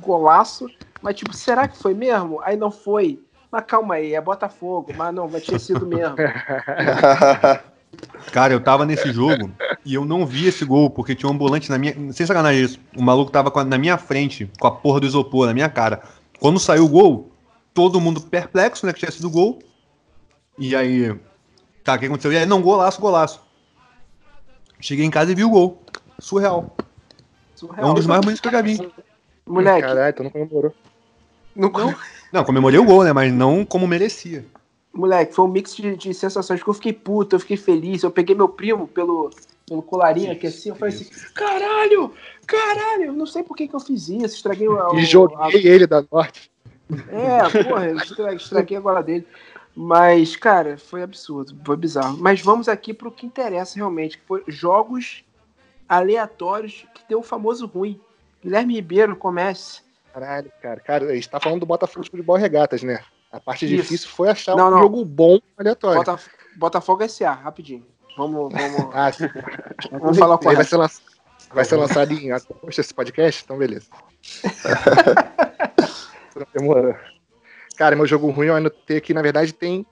[0.00, 2.40] golaço, mas tipo, será que foi mesmo?
[2.42, 3.20] Aí não foi.
[3.50, 6.16] Mas calma aí, é Botafogo, mas não, vai ter sido mesmo.
[8.32, 9.50] Cara, eu tava nesse jogo
[9.84, 11.94] e eu não vi esse gol, porque tinha um ambulante na minha.
[12.12, 12.80] Sem sacanagem isso.
[12.96, 16.02] O maluco tava a- na minha frente, com a porra do isopor na minha cara.
[16.40, 17.30] Quando saiu o gol,
[17.74, 18.92] todo mundo perplexo, né?
[18.92, 19.58] Que tinha sido gol.
[20.58, 21.14] E aí.
[21.84, 22.32] Tá, o que aconteceu?
[22.32, 23.40] E aí, não, golaço, golaço.
[24.80, 25.82] Cheguei em casa e vi o gol.
[26.18, 26.74] Surreal.
[27.76, 28.92] É um dos mais bonitos que eu já vi.
[29.46, 30.74] Moleque, Caralho, tu não comemorou.
[31.54, 31.70] não,
[32.32, 33.12] Não, comemorei o gol, né?
[33.12, 34.44] Mas não como merecia.
[34.94, 38.10] Moleque, foi um mix de, de sensações, porque eu fiquei puto, eu fiquei feliz, eu
[38.10, 39.30] peguei meu primo pelo,
[39.66, 42.12] pelo colarinho aqui assim, eu falei assim, caralho,
[42.46, 44.94] caralho, eu não sei por que, que eu fiz isso, estraguei o...
[44.98, 46.50] E joguei ele da Norte.
[47.08, 49.26] a- É, porra, eu estra- estraguei a gola dele.
[49.74, 52.18] Mas, cara, foi absurdo, foi bizarro.
[52.20, 55.24] Mas vamos aqui pro que interessa realmente, que foi jogos
[55.88, 57.98] aleatórios que deu o famoso ruim.
[58.42, 59.80] Guilherme Ribeiro, comece.
[60.12, 60.80] Caralho, cara.
[60.80, 63.02] Cara, a gente tá falando do Botafogo de Boa Regatas, né?
[63.32, 63.74] A parte Isso.
[63.76, 64.78] difícil foi achar Não, um não.
[64.80, 65.98] jogo bom aleatório.
[66.00, 67.86] Botaf- Botafogo SA, rapidinho.
[68.16, 69.26] Vamos, vamos, Ah, sim.
[69.90, 70.68] vamos falar o Ele vai correto.
[70.70, 71.02] ser, lançado,
[71.54, 73.42] vai ser lançado em agosto esse podcast?
[73.42, 73.86] Então, beleza.
[76.54, 76.94] Demorou.
[77.76, 79.86] Cara, meu jogo ruim eu anotei aqui, na verdade, tem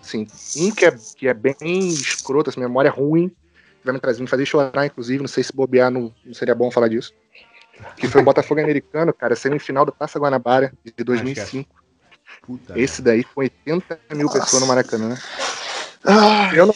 [0.00, 0.26] assim,
[0.58, 1.54] um que é, que é bem
[1.88, 5.54] escroto, essa memória ruim, que vai me trazer, me fazer chorar, inclusive, não sei se
[5.54, 7.12] bobear, não, não seria bom falar disso.
[7.98, 11.68] Que foi o Botafogo americano, cara, semifinal do Taça Guanabara de 2005.
[12.42, 12.78] Puta.
[12.78, 15.16] Esse daí com 80 mil pessoas no Maracanã.
[16.54, 16.74] Eu não,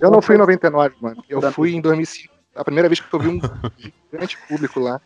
[0.00, 1.24] eu não fui em 99, mano.
[1.28, 2.32] Eu fui em 2005.
[2.54, 3.40] A primeira vez que eu vi um
[3.78, 5.00] gigante público lá.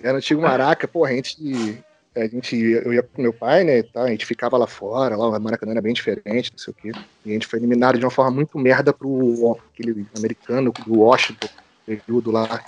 [0.00, 0.88] Era no antigo Maraca.
[0.88, 1.82] Pô, a gente,
[2.16, 2.56] a gente.
[2.56, 3.78] Eu ia com meu pai, né?
[3.78, 5.16] e tal, a gente ficava lá fora.
[5.16, 6.92] Lá o Maracanã era bem diferente, não sei o quê.
[7.24, 11.48] E a gente foi eliminado de uma forma muito merda pro aquele americano do Washington,
[11.84, 12.64] período lá.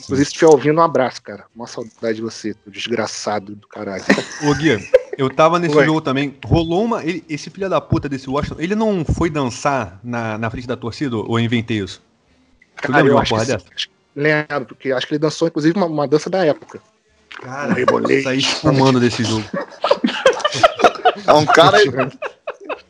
[0.00, 1.44] Inclusive, se estiver ouvindo, um abraço, cara.
[1.54, 4.02] Uma saudade de você, tu desgraçado do caralho.
[4.48, 4.78] Ô, Gui,
[5.18, 6.36] eu tava nesse jogo também.
[6.44, 7.04] Rolou uma.
[7.04, 10.76] ele- esse filho da puta desse Washington, ele não foi dançar na, na frente da
[10.76, 12.02] torcida ou eu inventei isso?
[12.80, 13.64] Tu Cara, lembra eu uma acho porra que dessa?
[13.76, 13.88] sim.
[14.14, 16.80] Lembro, porque acho que ele dançou, inclusive, uma, uma dança da época.
[17.40, 18.22] Cara, rebolei.
[18.22, 19.44] saí espumando desse jogo.
[21.26, 21.78] É um cara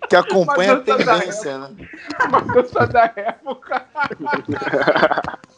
[0.09, 1.71] que acompanha a eu tendência, né?
[2.27, 3.85] Uma dança da época.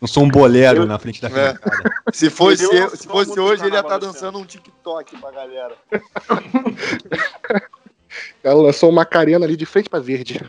[0.00, 1.48] Eu sou um bolero Eu- na frente da É.
[1.48, 1.90] arquibancada.
[2.12, 5.30] Se fosse, eu- lançou se fosse hoje, ele ia estar esse dançando um TikTok pra
[5.30, 5.76] galera.
[8.42, 10.40] Ela lançou uma Macarena ali de frente pra verde.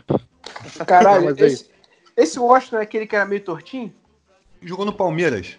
[0.86, 1.46] Caralho, Mas aí.
[1.52, 1.70] esse,
[2.16, 3.92] esse Washington é aquele que era meio tortinho?
[4.62, 5.56] Jogou no Palmeiras.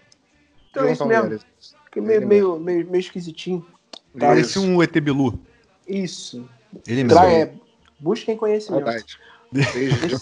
[0.69, 1.39] Então é isso mesmo.
[1.91, 3.65] Que meio, meio, meio, meio esquisitinho.
[4.19, 5.39] Parecia um ET Bilu.
[5.87, 6.47] Isso.
[6.87, 7.35] Ele Tra mesmo.
[7.35, 7.53] é,
[7.99, 8.83] busquem conhecimento.
[8.85, 9.17] Saudade.
[9.51, 10.19] Beijo.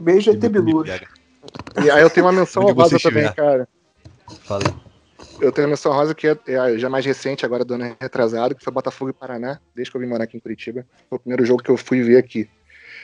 [0.00, 0.84] Beijo, ET Bilu.
[1.82, 3.68] E aí eu tenho uma menção rosa também, cara.
[4.44, 4.64] Fala.
[5.40, 8.54] Eu tenho uma menção rosa que é, é já mais recente, agora do ano retrasado,
[8.54, 10.84] que foi Botafogo e Paraná, desde que eu vim morar aqui em Curitiba.
[11.08, 12.48] Foi o primeiro jogo que eu fui ver aqui.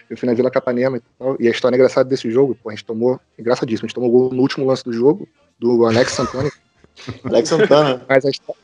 [0.09, 1.37] Eu fui na Vila Capanema e tal.
[1.41, 3.21] E a história engraçada desse jogo, pô, a gente tomou.
[3.39, 5.29] Engraçadíssimo, a gente tomou gol no último lance do jogo,
[5.59, 6.51] do Alex Santana.
[7.25, 8.05] Alex Santana.
[8.09, 8.55] Mas a, histó-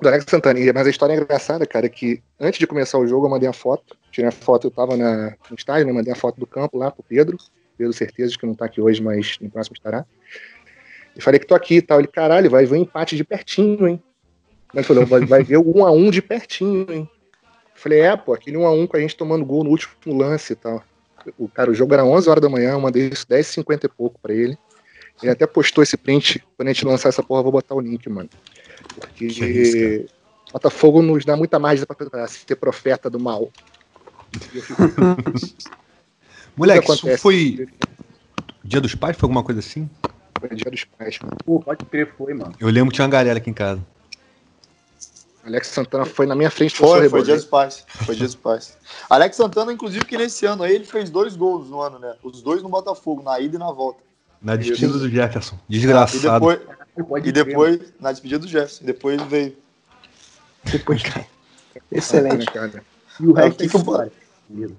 [0.00, 0.60] do Alex Santana.
[0.72, 3.48] Mas a história é engraçada, cara, é que antes de começar o jogo eu mandei
[3.48, 3.96] a foto.
[4.12, 5.92] Tirei a foto, eu tava na, no estádio, né?
[5.92, 7.36] Mandei a foto do campo lá pro Pedro.
[7.78, 10.04] Pedro, certeza de que não tá aqui hoje, mas no próximo estará.
[11.16, 12.00] E falei que tô aqui e tal.
[12.00, 14.02] Ele, caralho, vai ver um empate de pertinho, hein?
[14.74, 17.08] Ele falou, vai, vai ver o 1 a 1 de pertinho, hein?
[17.42, 19.94] Eu falei, é, pô, aquele 1 a 1 com a gente tomando gol no último
[20.06, 20.82] lance e tal.
[21.38, 24.18] O cara, o jogo era 11 horas da manhã, eu mandei isso 10h50 e pouco
[24.20, 24.58] pra ele.
[25.22, 26.44] Ele até postou esse print.
[26.56, 28.28] Quando a gente lançar essa porra, eu vou botar o link, mano.
[28.94, 30.06] Porque Que isso,
[30.52, 33.50] Botafogo nos dá muita margem pra, pra ser profeta do mal.
[36.58, 37.68] E Moleque, que isso foi.
[38.64, 39.16] Dia dos Pais?
[39.16, 39.88] Foi alguma coisa assim?
[40.40, 41.18] Foi dia dos pais.
[41.20, 41.36] mano.
[41.44, 42.52] Pô, pode crer, foi, mano.
[42.58, 43.80] Eu lembro que tinha uma galera aqui em casa.
[45.44, 46.76] Alex Santana foi na minha frente.
[46.76, 47.84] Foi, foi Dia dos Pais.
[48.04, 48.76] Foi Dia dos Pais.
[49.08, 52.14] Alex Santana, inclusive, que nesse ano aí ele fez dois gols no ano, né?
[52.22, 54.00] Os dois no Botafogo, na ida e na volta.
[54.42, 55.56] Na despedida do Jefferson.
[55.68, 56.20] E Desgraçado.
[56.40, 56.60] depois,
[57.08, 58.84] Pode e depois na despedida do Jefferson.
[58.84, 59.56] Depois veio.
[60.64, 61.02] Depois,
[61.90, 62.38] Excelente.
[62.44, 62.84] Né, cara?
[63.20, 64.76] E o Ah, resto que é que eu-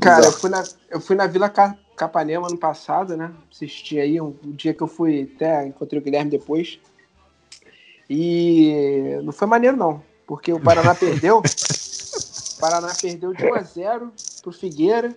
[0.00, 3.32] Cara, eu fui, na, eu fui na Vila Ca- Capanema ano passado, né?
[3.50, 6.78] Assisti aí um, um dia que eu fui, até encontrei o Guilherme depois.
[8.08, 10.02] E não foi maneiro, não.
[10.26, 11.38] Porque o Paraná perdeu.
[11.38, 15.16] O Paraná perdeu de 1 a 0 pro Figueira.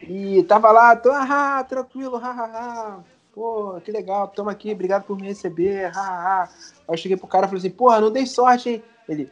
[0.00, 3.04] E tava lá, tô, ah, tranquilo, hahaha.
[3.32, 6.44] Pô, que legal, tamo aqui, obrigado por me receber, hahaha.
[6.88, 8.84] Aí eu cheguei pro cara e falei assim, porra, não dei sorte, hein?
[9.08, 9.30] Ele,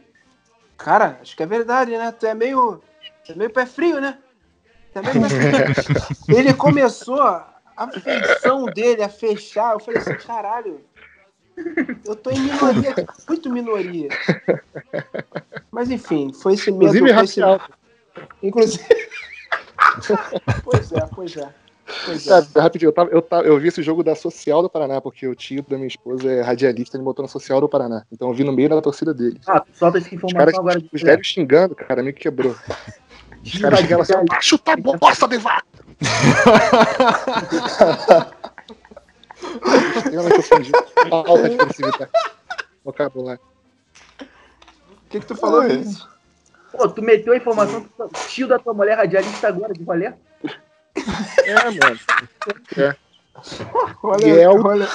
[0.77, 2.11] cara, acho que é verdade, né?
[2.11, 2.81] Tu é meio,
[3.25, 4.17] tu é meio pé frio, né?
[4.93, 6.37] Tu é frio.
[6.37, 9.73] Ele começou a feição dele a fechar.
[9.73, 10.81] Eu falei assim, caralho,
[12.05, 12.93] eu tô em minoria,
[13.27, 14.09] muito minoria.
[15.71, 16.95] Mas enfim, foi esse medo.
[16.95, 17.61] Inclusive foi esse- racial.
[18.41, 18.83] Inclusive.
[20.63, 21.49] pois é, pois é.
[22.05, 22.29] Pois é.
[22.29, 25.27] Cara, rapidinho, eu, tava, eu, tava, eu vi esse jogo da Social do Paraná, porque
[25.27, 28.03] o tio da minha esposa é radialista, ele botou na Social do Paraná.
[28.11, 29.39] Então eu vi no meio da torcida dele.
[29.47, 30.79] Ah, solta essa Os informação caras, agora.
[30.79, 32.55] de os velhos xingando, cara, me quebrou.
[33.43, 35.63] Os caras xingando assim, "Ah, chuta a bosta de vaca!
[39.97, 40.77] Extremamente ofendido.
[41.09, 42.11] Falta de agressividade.
[42.83, 43.41] Vocabulário.
[44.21, 45.61] O que, que tu falou.
[45.63, 46.07] Vinícius?
[46.71, 50.05] Pô, tu meteu a informação que o tio da tua mulher radialista agora de rolê?
[51.45, 51.99] É, mano.
[54.03, 54.87] Olha, E é o- olha.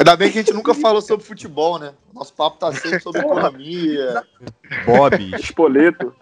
[0.00, 1.92] Ainda bem que a gente nunca falou sobre futebol, né?
[2.14, 4.24] Nosso papo tá sempre sobre economia.
[4.86, 5.34] Bob.
[5.38, 6.16] Espoleto.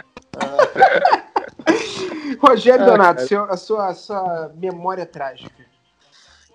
[2.41, 5.64] Rogério Ah, Donato, seu- a, sua, a sua memória trágica.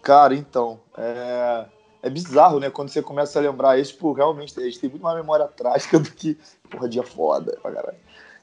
[0.02, 1.66] Cara, então, é...
[2.02, 2.70] é bizarro, né?
[2.70, 5.98] Quando você começa a lembrar isso, tipo, realmente, a gente tem muito mais memória trágica
[5.98, 6.38] do que,
[6.70, 7.98] porra, dia foda pra caralho.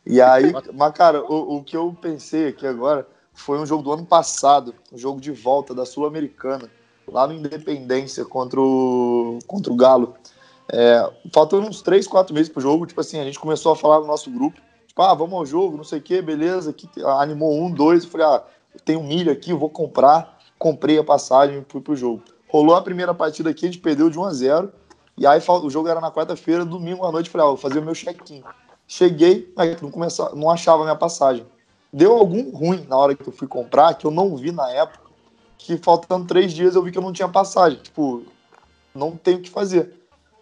[0.07, 3.93] E aí, mas, cara, o, o que eu pensei aqui agora foi um jogo do
[3.93, 6.71] ano passado, um jogo de volta da Sul-Americana,
[7.11, 10.15] lá no Independência contra o, contra o Galo.
[10.73, 14.01] É, faltando uns 3, 4 meses pro jogo, tipo assim, a gente começou a falar
[14.01, 17.61] no nosso grupo, tipo, ah, vamos ao jogo, não sei o que, beleza, aqui, animou
[17.61, 18.43] um, dois, eu falei, ah,
[18.85, 22.23] tem um milho aqui, eu vou comprar, comprei a passagem, fui pro jogo.
[22.49, 24.73] Rolou a primeira partida aqui, a gente perdeu de 1 a 0
[25.17, 27.81] e aí o jogo era na quarta-feira, domingo à noite, eu falei, ah, vou fazer
[27.81, 28.43] o meu check-in.
[28.87, 31.47] Cheguei, mas não, começava, não achava a minha passagem.
[31.93, 35.10] Deu algum ruim na hora que eu fui comprar, que eu não vi na época,
[35.65, 37.79] que faltando três dias eu vi que eu não tinha passagem.
[37.79, 38.25] Tipo,
[38.95, 39.95] não tenho o que fazer.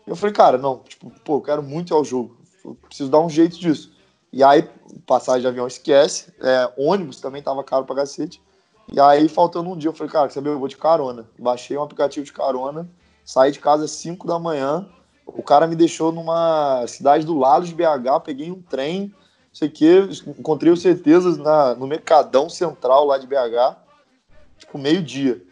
[0.07, 2.37] Eu falei, cara, não, tipo, pô, eu quero muito ir ao jogo.
[2.65, 3.93] Eu preciso dar um jeito disso.
[4.33, 4.69] E aí,
[5.07, 6.33] passagem de avião esquece.
[6.41, 8.41] É, ônibus também tava caro pra cacete.
[8.91, 10.51] E aí, faltando um dia, eu falei, cara, saber?
[10.51, 11.29] Eu vou de carona.
[11.39, 12.89] Baixei um aplicativo de carona,
[13.25, 14.89] saí de casa às 5 da manhã.
[15.27, 19.15] O cara me deixou numa cidade do lado de BH, peguei um trem, não
[19.53, 23.77] sei o quê, encontrei o certezas na, no Mercadão Central lá de BH,
[24.59, 25.43] tipo, meio-dia.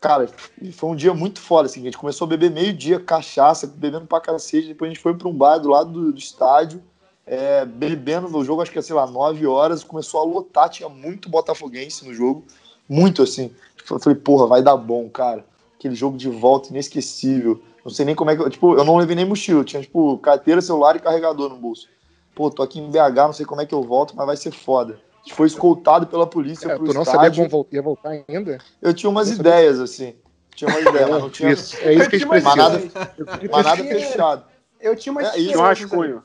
[0.00, 0.28] Cara,
[0.72, 4.20] foi um dia muito foda, assim, a gente começou a beber meio-dia, cachaça, bebendo pra
[4.20, 6.82] cacete, depois a gente foi pra um bar do lado do, do estádio,
[7.24, 11.28] é, bebendo no jogo, acho que, sei lá, 9 horas, começou a lotar, tinha muito
[11.28, 12.44] botafoguense no jogo,
[12.88, 13.50] muito, assim.
[13.90, 15.44] Eu falei, porra, vai dar bom, cara.
[15.78, 17.62] Aquele jogo de volta inesquecível.
[17.84, 18.50] Não sei nem como é que.
[18.50, 19.64] Tipo, eu não levei nem mochila.
[19.64, 21.88] Tinha, tipo, carteira, celular e carregador no bolso.
[22.34, 24.52] Pô, tô aqui em BH, não sei como é que eu volto, mas vai ser
[24.52, 25.00] foda.
[25.22, 27.36] A gente foi escoltado pela polícia Cara, pro tu não sabia estádio.
[27.44, 28.58] como vol- ia voltar ainda?
[28.80, 29.40] Eu tinha umas sabia.
[29.40, 30.14] ideias, assim.
[30.54, 31.52] Tinha uma ideia, mas não tinha.
[31.52, 32.56] Isso, é isso que a gente Eu precisa.
[32.56, 33.50] Mas nada, ideia.
[33.52, 34.44] mas nada tinha- fechado.
[34.80, 36.22] Eu tinha uma É, e Tinha um rascunho.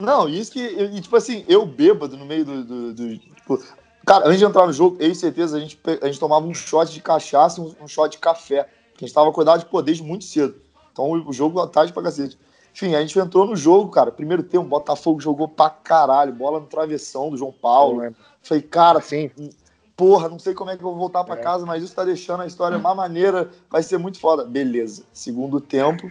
[0.00, 0.60] Não, isso que.
[0.60, 2.64] E, tipo assim, eu bêbado no meio do.
[2.64, 3.62] do- do- tipo,
[4.04, 6.52] cara, antes de entrar no jogo, eu e certeza, a gente, a gente tomava um
[6.54, 8.64] shot de cachaça e um, um shot de café.
[8.90, 10.56] Porque a gente tava acordado de pô, desde muito cedo.
[10.92, 12.36] Então o, o jogo à tarde pra cacete.
[12.80, 14.10] Enfim, a gente entrou no jogo, cara.
[14.10, 16.32] Primeiro tempo, o Botafogo jogou pra caralho.
[16.32, 18.14] Bola no travessão do João Paulo.
[18.42, 19.30] Falei, cara, Assim,
[19.94, 21.38] porra, não sei como é que eu vou voltar pra É.
[21.42, 23.50] casa, mas isso tá deixando a história mais maneira.
[23.68, 24.46] Vai ser muito foda.
[24.46, 25.04] Beleza.
[25.12, 26.10] Segundo tempo,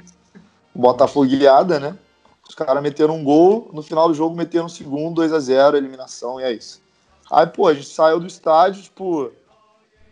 [0.75, 1.97] Botafogueada, né?
[2.47, 5.75] Os caras meteram um gol, no final do jogo meteram um segundo, 2 a 0
[5.75, 6.82] eliminação, e é isso.
[7.32, 9.32] Aí, pô, a gente saiu do estádio, tipo,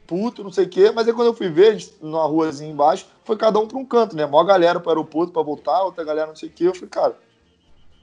[0.08, 2.72] puto, não sei o quê, mas aí quando eu fui ver, a gente, numa ruazinha
[2.72, 4.26] embaixo, foi cada um pra um canto, né?
[4.26, 6.63] Mó galera pro aeroporto pra voltar, outra galera não sei o quê.
[6.63, 7.17] Eu falei, cara,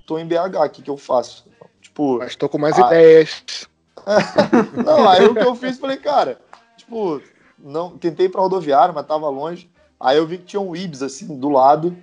[0.05, 1.47] tô em BH, o que que eu faço?
[1.81, 2.87] Tipo, Mas tô com mais Ah.
[2.87, 3.67] ideias.
[4.85, 6.39] não, aí o que eu fiz, falei, cara,
[6.77, 7.23] tipo,
[7.59, 9.71] não, tentei ir pra rodoviária, mas tava longe.
[9.99, 11.97] Aí eu vi que tinha um Ibis, assim, do lado.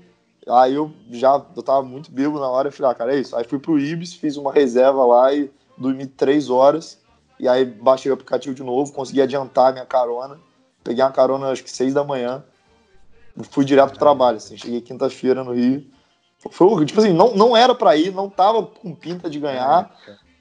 [0.49, 3.35] Aí eu já, eu tava muito bêbado na hora, eu falei, ah, cara, é isso.
[3.35, 6.99] Aí fui pro Ibis, fiz uma reserva lá e dormi três horas.
[7.41, 10.39] E aí baixei o aplicativo de novo, consegui adiantar a minha carona.
[10.83, 12.43] Peguei uma carona, acho que seis da manhã.
[13.49, 14.55] Fui direto pro trabalho, assim.
[14.55, 15.83] Cheguei quinta-feira no Rio.
[16.51, 19.91] Foi, tipo assim, não, não era pra ir, não tava com pinta de ganhar.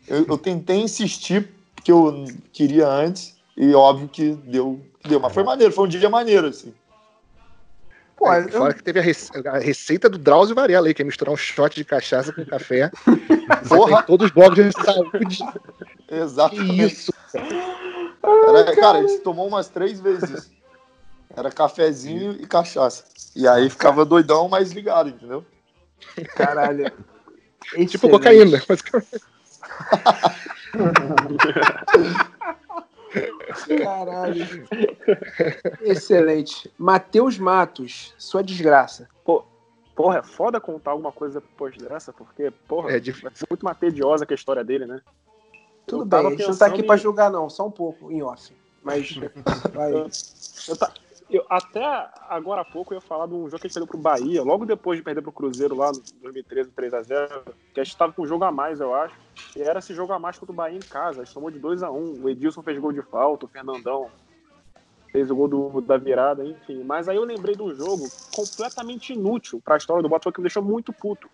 [0.06, 5.18] Eu, eu tentei insistir, porque eu queria antes, e óbvio que deu, deu.
[5.20, 6.74] Mas foi maneiro, foi um dia maneiro, assim.
[8.20, 11.00] Pô, Aí, eu- Fora que teve a, rece- a receita do Drauzio Varela aí, que
[11.00, 12.90] é misturar um shot de cachaça com café.
[13.66, 14.02] Porra!
[14.02, 15.38] Todos os blocos de saúde.
[16.06, 16.84] Que Exatamente.
[16.84, 17.14] isso?
[17.34, 20.52] Era, cara, a gente tomou umas três vezes isso.
[21.34, 23.04] Era cafezinho e cachaça.
[23.34, 25.42] E aí ficava doidão, mas ligado, entendeu?
[26.36, 26.92] Caralho.
[27.88, 28.62] Tipo cocaína.
[28.68, 28.82] Mas...
[33.82, 34.46] Caralho.
[35.82, 36.72] Excelente.
[36.78, 39.08] Matheus Matos, sua desgraça.
[39.96, 43.46] Porra, é foda contar alguma coisa depois dessa, porque, porra, É difícil.
[43.50, 45.00] muito mais tediosa que a história dele, né?
[45.86, 48.10] Tudo Eu bem, a gente não tá aqui em- pra julgar, não, só um pouco,
[48.10, 48.50] em off.
[48.82, 49.10] Mas
[49.74, 49.92] vai.
[49.92, 50.94] Eu ta-
[51.30, 53.86] eu- até agora há pouco eu ia falar de um jogo que a gente perdeu
[53.86, 57.96] pro Bahia, logo depois de perder pro Cruzeiro lá no 2013, 3x0, que a gente
[57.96, 59.14] tava com um jogo a mais, eu acho.
[59.56, 61.22] E era esse jogo a mais contra o Bahia em casa.
[61.22, 62.22] A gente tomou de 2x1.
[62.22, 64.10] O Edilson fez gol de falta, o Fernandão
[65.12, 66.84] fez o gol do- da virada, enfim.
[66.84, 70.44] Mas aí eu lembrei de um jogo completamente inútil pra história do Botafogo que me
[70.44, 71.28] deixou muito puto.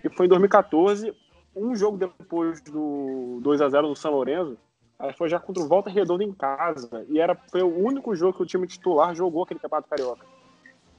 [0.00, 1.14] Que foi em 2014,
[1.54, 4.56] um jogo depois do 2x0 no São Lourenço.
[5.00, 7.06] Aí foi já contra o Volta Redonda em casa.
[7.08, 10.26] E era, foi o único jogo que o time titular jogou aquele Campeonato Carioca.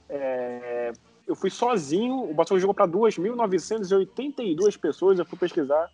[0.08, 0.92] É,
[1.26, 5.88] eu fui sozinho, o Botafogo jogou para 2.982 pessoas, eu fui pesquisar.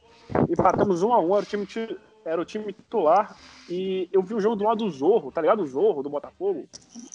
[0.49, 3.37] Empatamos um a um, era o, time, ti- era o time titular.
[3.69, 5.63] E eu vi o jogo do lado do Zorro, tá ligado?
[5.63, 6.67] O Zorro do Botafogo.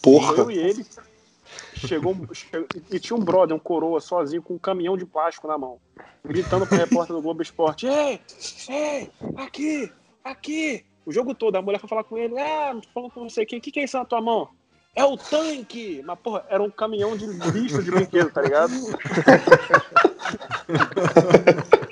[0.01, 0.33] Porra!
[0.37, 0.85] Eu e ele.
[1.73, 5.57] Chegou che- e tinha um brother, um coroa, sozinho, com um caminhão de plástico na
[5.57, 5.77] mão,
[6.23, 8.21] gritando pro repórter do Globo Esporte: Ei,
[8.69, 9.91] ei, aqui,
[10.23, 10.83] aqui.
[11.05, 13.71] O jogo todo, a mulher foi falar com ele: Ah, falando com quem, o que,
[13.71, 14.49] que é isso na tua mão?
[14.95, 16.01] É o tanque!
[16.05, 18.73] Mas, porra, era um caminhão de lixo de brinquedo, tá ligado?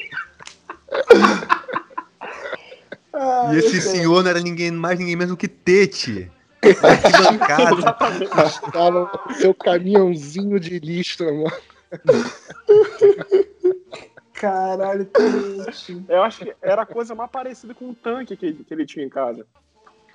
[3.13, 3.97] Ah, E esse excelente.
[3.97, 6.31] senhor não era ninguém mais, ninguém menos que Tete.
[6.63, 7.75] Arquibancada.
[7.77, 8.31] Exatamente.
[8.71, 11.51] Tava seu caminhãozinho de lixo mão.
[14.41, 16.03] Caralho, Tete.
[16.09, 19.05] Eu acho que era a coisa mais parecida com o tanque que, que ele tinha
[19.05, 19.45] em casa.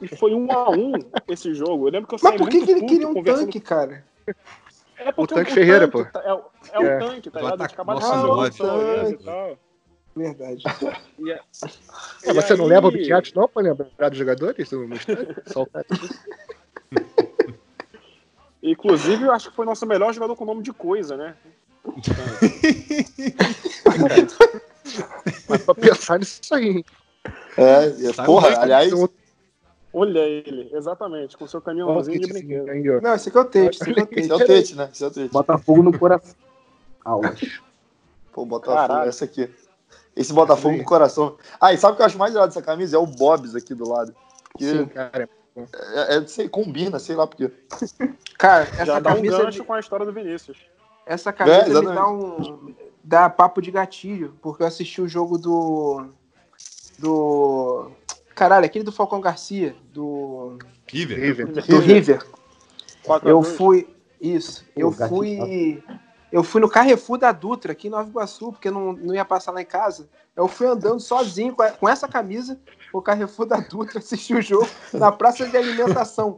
[0.03, 0.93] E foi um a um
[1.29, 1.87] esse jogo.
[1.87, 3.61] Eu lembro que eu Mas saí por que, muito que ele queria um conversando tanque,
[3.61, 4.05] cara?
[4.99, 6.13] É porque O Tanque Ferreira, tanque pô.
[6.13, 6.99] tá- É, o- é o É.
[6.99, 7.63] tanque, tá Do ligado?
[7.63, 9.59] Acabado de Nossa, fazer o o e tal.
[10.17, 10.63] Verdade.
[11.19, 11.41] E, é-
[12.25, 15.87] É, e você não aí- leva objetos não pra lembrar dos jogadores o cara.
[18.63, 21.37] Inclusive, eu acho que foi nosso melhor jogador com nome de coisa, né?
[25.49, 26.69] Mas pra pensar nisso aí.
[26.69, 26.85] hein?
[27.57, 28.93] É, e- Sabe porra, é aliás,
[29.93, 33.01] Olha ele, exatamente, com seu caminhãozinho de brinquedo.
[33.01, 34.31] Não, esse aqui é o Tete, esse aqui é o esse Tete.
[34.31, 34.89] é o Tete, né?
[34.93, 35.33] Esse é o Tete.
[35.33, 36.35] Botafogo no coração.
[37.03, 37.41] Aulas.
[38.33, 39.49] Pô, Botafogo, essa aqui.
[40.15, 41.39] Esse Botafogo do coração.
[41.59, 42.97] Ah, e sabe o que eu acho mais legal dessa camisa?
[42.97, 44.15] É o Bobs aqui do lado.
[44.53, 45.29] Porque Sim, cara.
[45.95, 47.51] é, é- sei, combina, sei lá por quê.
[48.39, 50.59] Cara, essa Já dá um camisa, gancho com a história do Vinícius.
[51.07, 52.75] Essa camisa É, me dá um.
[53.03, 56.07] dá papo de gatilho, porque eu assisti o jogo do.
[56.99, 57.91] Do.
[58.35, 60.59] Caralho, aquele do Falcão Garcia, do.
[60.87, 61.19] River.
[61.19, 61.47] River.
[61.47, 62.27] Do River.
[63.05, 63.57] 4 a Eu 2.
[63.57, 63.89] fui.
[64.21, 64.65] Isso.
[64.77, 65.83] Eu fui.
[66.33, 69.53] Eu fui no Carrefour da Dutra, aqui em Nova Iguaçu, porque não, não ia passar
[69.53, 70.09] lá em casa.
[70.35, 72.59] Eu fui andando sozinho com, a- com essa camisa,
[72.93, 76.37] o Carrefour da Dutra, assistir o jogo na praça de alimentação.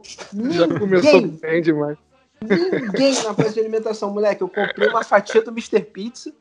[0.51, 1.97] Já começou Ninguém, bem demais.
[2.41, 4.41] Ninguém na praça de alimentação, moleque.
[4.41, 5.81] Eu comprei uma fatia do Mr.
[5.81, 6.33] Pizza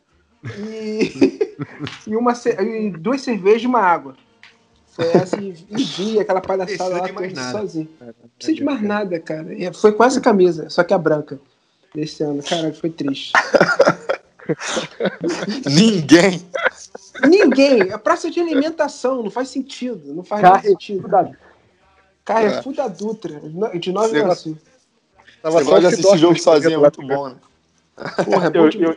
[0.59, 1.41] e,
[2.07, 4.17] e, uma, ce- e duas cervejas e uma água.
[4.89, 7.59] Foi essa e, e vi aquela palhaçada lá nada.
[7.59, 7.89] sozinho.
[8.01, 9.55] Não precisa de mais nada, cara.
[9.55, 11.41] E foi com essa camisa, só que a branca.
[11.95, 12.43] Desse ano.
[12.43, 13.33] Caralho, foi triste.
[15.67, 16.43] Ninguém.
[17.27, 17.83] Ninguém.
[17.93, 20.15] É praça de alimentação, não faz sentido.
[20.15, 21.09] Não faz Carrefour sentido.
[21.09, 21.31] da
[22.25, 23.41] Carrefour da Dutra,
[23.79, 24.59] de Nova Você Iguaçu.
[25.43, 27.37] Tava Você só gosta de assistir jogo sozinho, é muito bom, né?
[28.25, 28.97] Porra, é bom Eu, eu,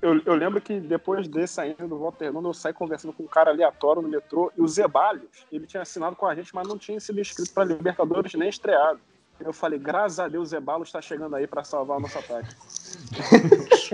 [0.00, 3.28] eu, eu lembro que depois desse saindo do Volta Redonda, eu saí conversando com um
[3.28, 6.78] cara aleatório no metrô e o Zebalhos, ele tinha assinado com a gente, mas não
[6.78, 9.00] tinha sido inscrito para Libertadores nem estreado.
[9.40, 12.54] Eu falei, graças a Deus, o Zeballos está chegando aí para salvar o nosso ataque.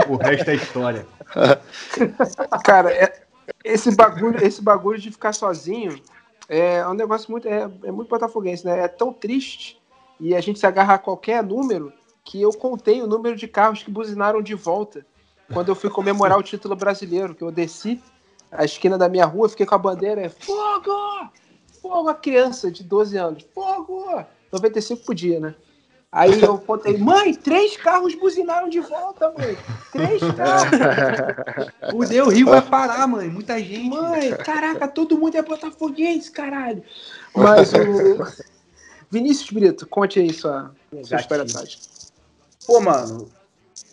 [0.08, 1.06] O resto é história.
[2.64, 3.24] Cara, é-
[3.62, 6.00] esse bagulho, esse bagulho de ficar sozinho
[6.48, 7.46] é um negócio muito.
[7.46, 8.80] É, é muito botafoguense, né?
[8.80, 9.80] É tão triste
[10.20, 11.92] e a gente se agarra a qualquer número
[12.24, 15.04] que eu contei o número de carros que buzinaram de volta
[15.52, 18.00] quando eu fui comemorar o título brasileiro, que eu desci
[18.50, 21.30] a esquina da minha rua, fiquei com a bandeira, fogo!
[21.82, 24.24] Fogo a criança de 12 anos, fogo!
[24.52, 25.54] 95 podia, né?
[26.10, 29.58] Aí eu contei, mãe, três carros buzinaram de volta, mãe.
[29.90, 31.74] Três carros.
[31.92, 33.28] O Deu Rio vai parar, mãe.
[33.28, 33.88] Muita gente.
[33.88, 36.84] Mãe, caraca, todo mundo é botafoguense, caralho.
[37.34, 38.44] Mas o.
[39.14, 41.44] Vinícius Brito, conte aí sua, sua história.
[42.66, 43.30] Pô, mano,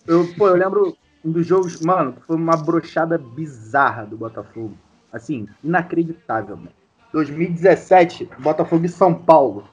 [0.08, 4.76] eu, pô, eu lembro um dos jogos, mano, foi uma brochada bizarra do Botafogo.
[5.14, 6.72] Assim, inacreditável, mano.
[7.14, 9.70] 2017, Botafogo e São Paulo.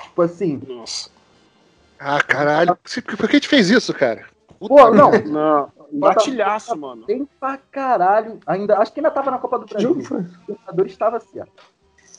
[0.00, 1.10] Tipo assim, Nossa.
[1.98, 2.76] Ah, caralho.
[2.76, 4.26] Por que a gente fez isso, cara?
[4.60, 7.06] pô, não, Não, gatilhaço, mano.
[7.06, 8.38] tem pra caralho.
[8.46, 9.90] Ainda, acho que ainda tava na Copa do Brasil.
[9.90, 9.94] O
[10.48, 11.64] Libertadores estava certo.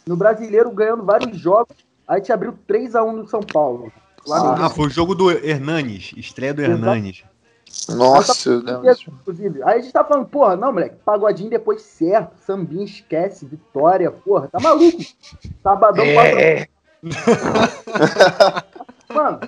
[0.06, 3.92] No Brasileiro, ganhando vários jogos, aí te abriu 3x1 no São Paulo.
[4.30, 7.24] Ah, foi o jogo do Hernanes, estreia do Hernanes.
[7.90, 8.34] Nossa,
[8.82, 9.10] disso.
[9.22, 9.64] Inclusive.
[9.64, 14.48] Aí a gente tá falando, porra, não, moleque, pagodinho depois certo, sambinha esquece, vitória, porra,
[14.50, 14.98] tá maluco.
[15.64, 16.68] Sabadão É.
[17.04, 17.04] 4
[19.14, 19.40] Mano,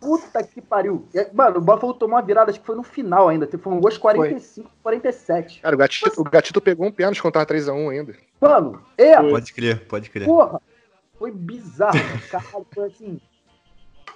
[0.00, 1.06] puta que pariu.
[1.14, 3.48] É, Mano, o Botafogo tomou uma virada, acho que foi no final ainda.
[3.58, 5.60] Foi um gol de 45, 47.
[5.60, 8.14] Cara, o Gatito, o Gatito pegou um pênalti contra 3x1 ainda.
[8.40, 10.26] Mano, é, Pode crer, pode crer.
[10.26, 10.60] porra,
[11.18, 12.22] foi bizarro, mano.
[12.30, 13.20] Caralho, foi assim.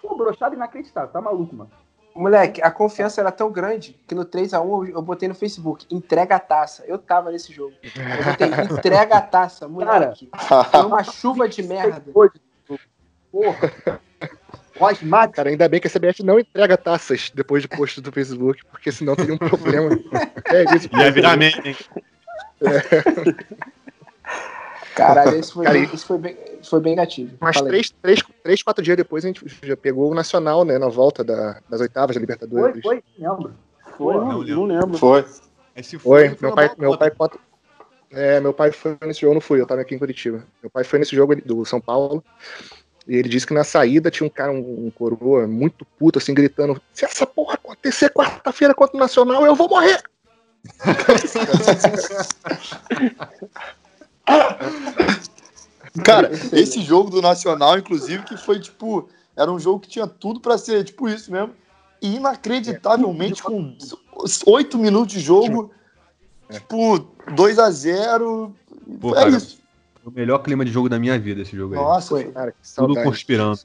[0.00, 1.70] Pô, brochado inacreditável, tá maluco, mano.
[2.14, 6.36] Moleque, a confiança era tão grande que no 3x1 eu, eu botei no Facebook, entrega
[6.36, 6.84] a taça.
[6.86, 7.72] Eu tava nesse jogo.
[7.82, 10.28] Eu botei, entrega a taça, moleque.
[10.70, 12.04] Foi uma chuva de merda.
[13.30, 14.00] Porra.
[14.80, 18.64] Osmate, Cara, ainda bem que a CBF não entrega taças depois de post do Facebook,
[18.66, 19.90] porque senão teria um problema.
[20.46, 20.88] É isso.
[20.96, 21.76] Ia virar meme, hein?
[24.94, 27.36] Caralho, esse foi, Cara, bem, esse foi, bem, foi bem gatilho.
[27.40, 30.78] Mas três, três, três, quatro dias depois a gente já pegou o Nacional, né?
[30.78, 32.82] Na volta da- das oitavas da foi, Libertadores.
[32.82, 33.54] foi, lembro.
[33.96, 34.54] Foi, Não não, lembro.
[34.56, 34.98] não lembro.
[34.98, 35.24] Foi.
[35.76, 37.38] Esse Foi, foi meu pai, meu pai conta.
[38.12, 40.44] É, meu pai foi nesse jogo, eu não fui, eu tava aqui em Curitiba.
[40.60, 42.24] Meu pai foi nesse jogo do São Paulo.
[43.06, 46.34] E ele disse que na saída tinha um cara, um, um coroa, muito puto, assim,
[46.34, 50.02] gritando: Se essa porra acontecer quarta-feira contra o Nacional, eu vou morrer!
[56.04, 59.08] Cara, esse jogo do Nacional, inclusive, que foi tipo.
[59.36, 61.52] Era um jogo que tinha tudo pra ser tipo isso mesmo.
[62.02, 63.76] E inacreditavelmente, com
[64.46, 65.70] oito minutos de jogo,
[66.50, 66.98] tipo,
[67.34, 68.54] 2 a 0
[69.00, 69.60] Pô, É cara, isso.
[70.04, 71.80] O melhor clima de jogo da minha vida, esse jogo aí.
[71.80, 72.32] Nossa, Foi.
[72.32, 73.06] Cara, que Tudo saudade.
[73.06, 73.60] conspirando.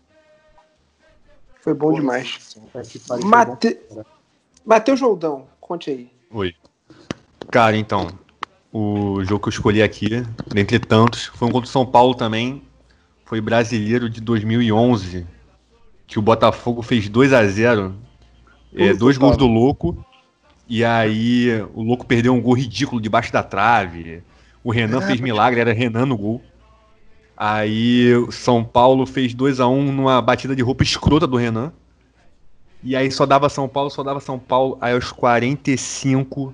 [1.62, 2.58] Foi bom demais.
[2.72, 3.80] Pariu, foi Mate...
[4.66, 6.12] Mateus Joldão, conte aí.
[6.32, 6.54] Oi.
[7.50, 8.08] Cara, então,
[8.78, 10.22] o jogo que eu escolhi aqui,
[10.54, 12.62] dentre tantos, foi um contra o São Paulo também.
[13.24, 15.26] Foi brasileiro de 2011,
[16.06, 17.96] que o Botafogo fez 2 a 0
[18.76, 20.06] é, dois gols do Louco.
[20.68, 24.22] E aí o Louco perdeu um gol ridículo debaixo da trave.
[24.62, 26.42] O Renan fez milagre, era Renan no gol.
[27.38, 31.72] Aí o São Paulo fez 2 a 1 numa batida de roupa escrota do Renan.
[32.84, 34.78] E aí só dava São Paulo, só dava São Paulo.
[34.82, 36.54] Aí aos 45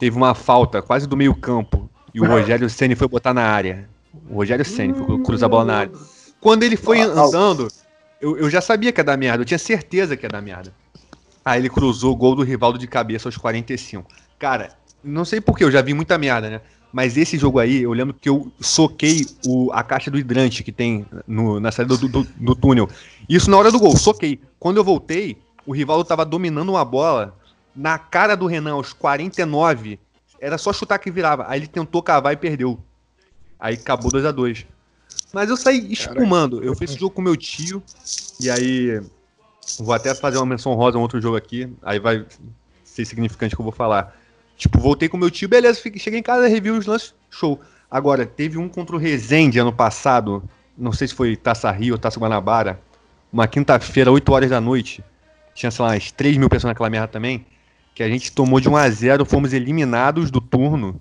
[0.00, 1.88] teve uma falta quase do meio campo.
[2.12, 3.88] E o Rogério Ceni foi botar na área.
[4.28, 4.92] O Rogério Ceni
[5.22, 5.92] cruzar a bola na área.
[6.40, 6.98] Quando ele foi
[7.28, 7.68] andando,
[8.20, 10.72] eu, eu já sabia que ia dar merda, eu tinha certeza que ia dar merda.
[11.44, 14.10] Aí ele cruzou o gol do Rivaldo de cabeça aos 45.
[14.38, 14.70] Cara,
[15.04, 16.60] não sei porquê, eu já vi muita merda, né?
[16.92, 20.72] Mas esse jogo aí, eu lembro que eu soquei o, a caixa do hidrante que
[20.72, 22.88] tem no- na saída do, do- do túnel.
[23.28, 24.40] Isso na hora do gol, soquei.
[24.58, 27.36] Quando eu voltei, o Rivaldo tava dominando uma bola
[27.74, 29.98] na cara do Renan aos 49.
[30.40, 31.44] Era só chutar que virava.
[31.48, 32.78] Aí ele tentou cavar e perdeu.
[33.58, 34.66] Aí acabou 2 a 2
[35.32, 36.64] Mas eu saí espumando.
[36.64, 37.82] Eu fiz esse jogo com meu tio.
[38.40, 39.02] E aí.
[39.78, 41.72] Vou até fazer uma menção rosa um outro jogo aqui.
[41.82, 42.24] Aí vai
[42.82, 44.16] ser significante o que eu vou falar.
[44.56, 45.80] Tipo, voltei com meu tio, beleza.
[45.96, 47.60] Cheguei em casa, revi os lances, show.
[47.90, 50.42] Agora, teve um contra o Resende ano passado.
[50.76, 52.80] Não sei se foi Taça Rio ou Taça Guanabara.
[53.32, 55.04] Uma quinta-feira, 8 horas da noite.
[55.54, 57.46] Tinha, sei lá, umas 3 mil pessoas naquela merda também.
[58.00, 60.98] Que a gente tomou de 1 a 0 fomos eliminados do turno.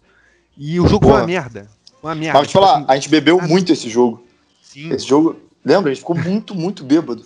[0.58, 1.22] E o jogo foi Porra.
[1.22, 1.70] uma merda.
[2.04, 2.40] Uma merda.
[2.40, 4.22] Mas Tipo falar, assim, a gente bebeu muito esse jogo.
[4.62, 4.92] sim.
[4.92, 5.92] Esse jogo, lembra?
[5.92, 7.24] A gente ficou muito, muito bêbado.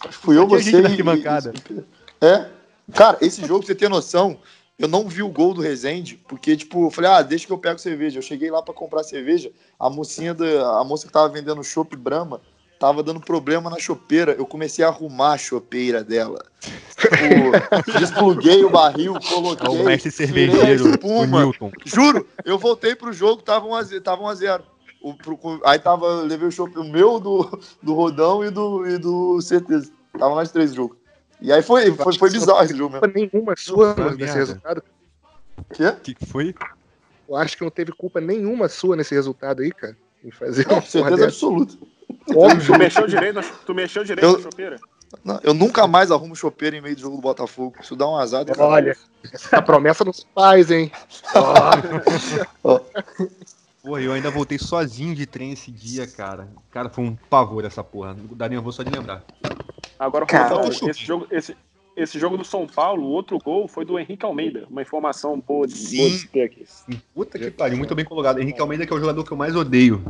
[0.00, 1.54] Acho que Fui eu, você e- arquibancada.
[2.20, 2.46] É.
[2.92, 4.36] Cara, esse jogo, pra você ter noção,
[4.78, 7.56] eu não vi o gol do Rezende, porque, tipo, eu falei, ah, deixa que eu
[7.56, 8.18] pego cerveja.
[8.18, 9.50] Eu cheguei lá pra comprar cerveja,
[9.80, 12.42] a mocinha, da, a moça que tava vendendo chopp Brahma,
[12.78, 14.32] tava dando problema na chopeira.
[14.32, 16.44] Eu comecei a arrumar a chopeira dela.
[16.60, 19.82] Tipo, despluguei o barril, É o coloquei.
[19.84, 21.24] mestre cervejeiro, o.
[21.26, 21.70] Newton.
[21.84, 24.00] Juro, eu voltei pro jogo, tava 1 a 0.
[24.02, 24.62] Tava 1 a 0.
[25.02, 28.98] O, pro- aí tava, levei o chopp, o meu, do, do Rodão e do, e
[28.98, 29.90] do Certeza.
[30.18, 30.96] Tava nós três no jogo.
[31.40, 33.06] E aí foi, foi, foi bizarro esse jogo mesmo.
[33.06, 34.34] Culpa nenhuma sua nesse merda.
[34.34, 34.82] resultado.
[35.74, 35.86] Quê?
[35.88, 36.54] O que, que foi?
[37.28, 39.96] Eu acho que não teve culpa nenhuma sua nesse resultado aí, cara.
[40.24, 41.78] Em fazer Não, uma porra certeza dessa.
[42.26, 44.76] Tu mexeu direito, na- tu mexeu direito Eu- na chopeira?
[45.24, 47.76] Não, eu nunca mais arrumo chopeira em meio do jogo do Botafogo.
[47.80, 48.44] Isso dá um azar.
[48.44, 48.60] do.
[48.60, 48.96] Olha,
[49.32, 50.90] essa promessa não se faz, hein?
[52.62, 56.48] Porra, eu ainda voltei sozinho de trem esse dia, cara.
[56.72, 58.16] Cara, foi um pavor essa porra.
[58.32, 59.22] Dá nervoso só de lembrar.
[59.98, 61.56] Agora, Cara, Rodão, eu esse jogo, esse,
[61.96, 64.66] esse jogo do São Paulo, o outro gol foi do Henrique Almeida.
[64.68, 66.66] Uma informação boa de, boa ter aqui.
[67.14, 68.40] Puta que pariu, muito bem colocado.
[68.40, 70.04] Henrique Almeida, que é o jogador que eu mais odeio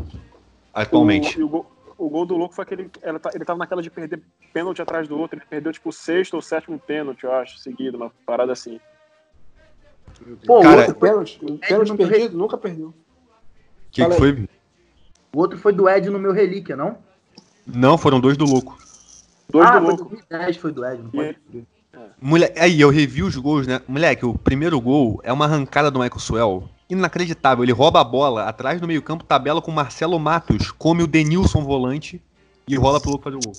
[0.73, 1.37] atualmente.
[1.37, 1.67] O, e o, gol,
[1.99, 2.91] o gol do louco foi aquele.
[3.03, 4.23] Ele, tá- ele tava naquela de perder
[4.53, 5.39] pênalti atrás do outro.
[5.39, 8.81] Ele perdeu, tipo, o sexto ou sétimo pênalti, eu acho, seguido, uma parada assim.
[10.47, 11.39] Pô, Cara, o, outro, Pênalti,
[11.69, 12.89] pênalti não perdido, nunca perdeu.
[12.89, 12.95] O
[13.91, 14.49] que, que foi?
[15.33, 16.99] o outro foi do Ed no meu relíquia, não?
[17.67, 18.79] Não, foram dois do louco.
[19.51, 20.05] Dois ah, do louco.
[20.05, 21.65] 2010 foi do Ed, não pode crer.
[22.21, 23.81] Moleque, aí eu revi os gols, né?
[23.89, 26.69] Moleque, o primeiro gol é uma arrancada do Michael Swell.
[26.89, 27.65] Inacreditável.
[27.65, 31.63] Ele rouba a bola atrás do meio-campo, tabela com o Marcelo Matos, come o Denilson
[31.63, 32.23] volante
[32.69, 33.53] e rola pro louco fazer o gol.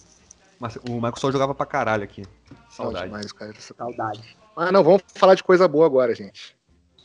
[0.89, 2.23] O Michael Swell jogava pra caralho aqui.
[2.69, 3.05] Saudade.
[3.05, 3.53] Demais, cara.
[3.59, 4.37] Saudade.
[4.55, 6.55] Mas não, vamos falar de coisa boa agora, gente.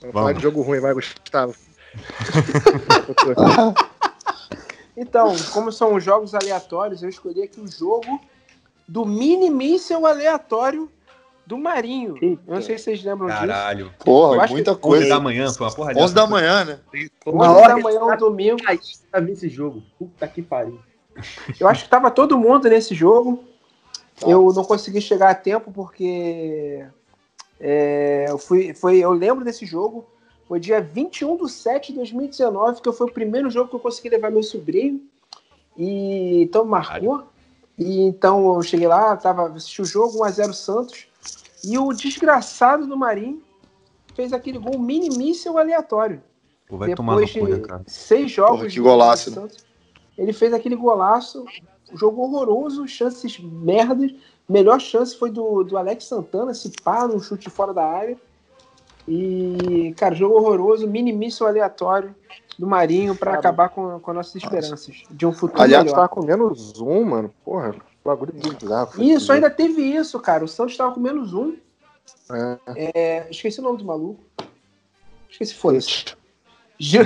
[0.00, 0.38] Vamos, falar Vamos.
[0.38, 1.54] de jogo ruim, vai, Gustavo.
[4.96, 8.20] Então, como são jogos aleatórios, eu escolhi aqui o jogo
[8.86, 10.90] do mini míssel aleatório
[11.46, 12.16] do Marinho.
[12.22, 13.40] Eu não sei se vocês lembram disso.
[13.40, 13.86] Caralho.
[13.86, 15.08] Eu Porra, acho muita 11 coisa.
[15.08, 16.80] da manhã, foi uma porra 11 da manhã, né?
[17.26, 18.60] 11 hora da manhã, um domingo.
[18.66, 18.78] Aí
[19.10, 19.82] pra ver esse jogo.
[19.98, 20.78] Puta que pariu.
[21.58, 23.44] Eu acho que tava todo mundo nesse jogo.
[24.18, 24.28] Tá.
[24.28, 26.84] Eu não consegui chegar a tempo porque
[27.60, 30.06] é, eu, fui, foi, eu lembro desse jogo.
[30.48, 34.10] Foi dia 21 de 7 de 2019, que foi o primeiro jogo que eu consegui
[34.10, 35.00] levar meu sobrinho.
[35.76, 37.24] E então marcou.
[37.78, 41.06] E então eu cheguei lá, tava, assisti o jogo, 1x0 Santos.
[41.64, 43.42] E o desgraçado do Marinho
[44.14, 46.22] fez aquele gol mini míssel aleatório.
[46.68, 47.82] Pô, vai Depois né, de cara?
[47.86, 48.56] seis jogos.
[48.56, 49.36] Porra, que de- golaço, né?
[49.36, 49.64] Santos,
[50.18, 51.44] Ele fez aquele golaço,
[51.94, 54.12] jogo horroroso, chances merdas.
[54.48, 58.18] Melhor chance foi do, do Alex Santana, se pá, num chute fora da área.
[59.06, 62.14] E, cara, jogo horroroso, mini míssil aleatório
[62.58, 65.96] do Marinho pra Cara, acabar com, com nossas esperanças de um futuro Aliás, melhor.
[65.96, 67.32] Tava com menos um, mano.
[67.44, 67.74] Porra,
[68.04, 68.92] bagulho bizarro.
[68.92, 70.44] foi Isso, esse ainda teve isso, cara.
[70.44, 71.56] O Santos tava com menos um.
[72.30, 72.58] É.
[72.94, 74.22] É, esqueci o nome do maluco.
[75.30, 76.04] Esqueci, foda-se.
[76.78, 77.04] Gil...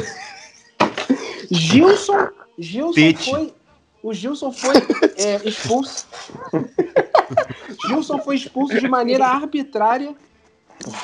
[1.50, 2.28] Gilson.
[2.58, 3.30] Gilson Tite.
[3.30, 3.54] foi.
[4.02, 4.74] O Gilson foi
[5.16, 6.06] é, expulso.
[7.86, 10.14] Gilson foi expulso de maneira arbitrária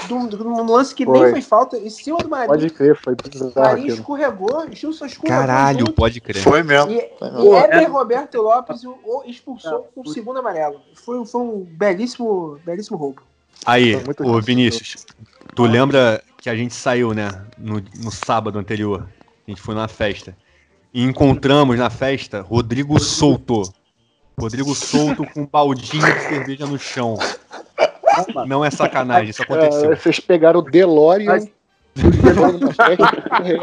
[0.06, 1.30] de um, de um lance que nem Foi.
[1.32, 2.48] foi falta em cima do Marinho.
[2.48, 3.96] Pode crer, foi O bizarro Marinho aquilo.
[3.98, 5.38] escorregou, Gilson escorregou.
[5.40, 6.42] Caralho, junto, pode crer.
[6.42, 6.92] Foi mesmo.
[6.92, 7.56] E, Foi e mesmo.
[7.56, 10.12] Éder Roberto Lopes o, o expulsou com o Puta.
[10.12, 10.80] segundo amarelo.
[10.94, 13.22] Foi, foi um belíssimo, belíssimo roubo.
[13.64, 14.40] Aí, Foi ô.
[14.40, 15.06] Vinícius,
[15.54, 19.06] tu lembra que a gente saiu, né, no, no sábado anterior?
[19.46, 20.36] A gente foi numa festa.
[20.92, 23.62] E encontramos na festa Rodrigo Souto.
[24.38, 27.16] Rodrigo Souto com um baldinho de cerveja no chão.
[28.46, 29.92] Não é sacanagem, isso aconteceu.
[29.92, 31.26] É, vocês pegaram o DeLorean.
[31.26, 31.50] Mas-
[31.94, 32.02] que
[32.34, 33.58] porra é?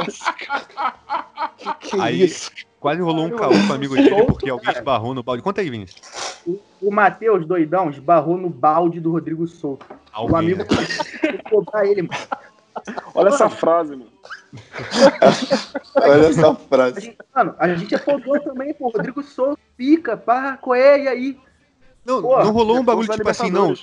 [1.80, 2.52] Que é Aí- isso?
[2.80, 5.43] Quase rolou um caô com o amigo dele porque alguém esbarrou no balde.
[5.43, 6.39] Conta aí, Vinícius.
[6.82, 9.86] O Matheus, doidão, esbarrou no balde do Rodrigo Souto.
[9.89, 10.66] O Alguém, amigo né?
[11.22, 12.22] tem que cobrar ele, mano.
[13.14, 14.08] Olha essa frase, mano.
[15.95, 17.02] Olha essa A frase.
[17.02, 18.88] gente, mano, a gente apoiou também, pô.
[18.89, 21.38] Rodrigo Souto, pica, pá, coé, e aí?
[22.06, 23.74] Não, Pô, não rolou um bagulho tipo assim, não.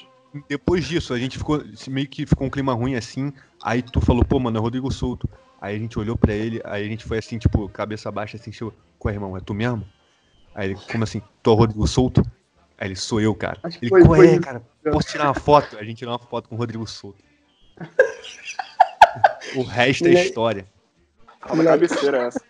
[0.49, 1.63] Depois disso, a gente ficou.
[1.89, 3.33] Meio que ficou um clima ruim assim.
[3.63, 5.29] Aí tu falou, pô, mano, é Rodrigo Souto.
[5.61, 8.53] Aí a gente olhou pra ele, aí a gente foi assim, tipo, cabeça baixa, assim,
[8.53, 8.75] chegou.
[8.99, 9.37] Qual é, irmão?
[9.37, 9.87] É tu mesmo?
[10.55, 11.23] Aí ele, como assim?
[11.43, 12.23] Tu é o Rodrigo Souto?
[12.79, 13.59] Aí ele, sou eu, cara.
[13.63, 14.63] Acho Ele, foi- qual é, cara?
[14.91, 15.79] Posso tirar uma foto?
[15.79, 17.23] A gente tirou uma foto com o Rodrigo Souto.
[19.57, 20.67] o resto é história.
[21.51, 22.41] Uma cabeceira essa.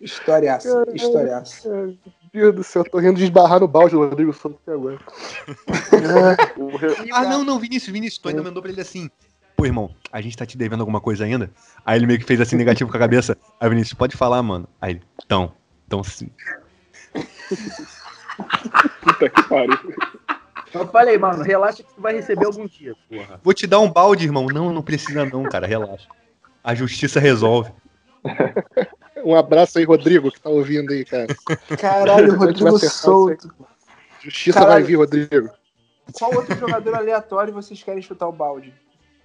[0.00, 1.96] Historiaça, historiaça.
[2.34, 4.72] Meu Deus do céu, eu tô rindo de esbarrar no balde do Rodrigo Souto até
[4.72, 4.98] agora.
[7.12, 9.08] Ah, não, não, Vinícius, Vinícius, tu ainda mandou pra ele assim.
[9.56, 11.48] Pô, irmão, a gente tá te devendo alguma coisa ainda?
[11.86, 13.38] Aí ele meio que fez assim negativo com a cabeça.
[13.60, 14.68] Aí Vinícius, pode falar, mano.
[14.80, 15.52] Aí ele, então,
[15.86, 16.28] então sim.
[19.00, 19.78] Puta que pariu.
[20.74, 23.40] Eu falei, mano, relaxa que tu vai receber algum dia, porra.
[23.44, 24.46] Vou te dar um balde, irmão.
[24.46, 25.68] Não, não precisa não, cara.
[25.68, 26.08] Relaxa.
[26.64, 27.70] A justiça resolve.
[29.24, 31.26] Um abraço aí, Rodrigo, que tá ouvindo aí, cara.
[31.80, 33.52] Caralho, eu Rodrigo solto.
[34.20, 34.74] Justiça Caralho.
[34.74, 35.50] vai vir, Rodrigo.
[36.12, 38.74] Qual outro jogador aleatório vocês querem chutar o balde?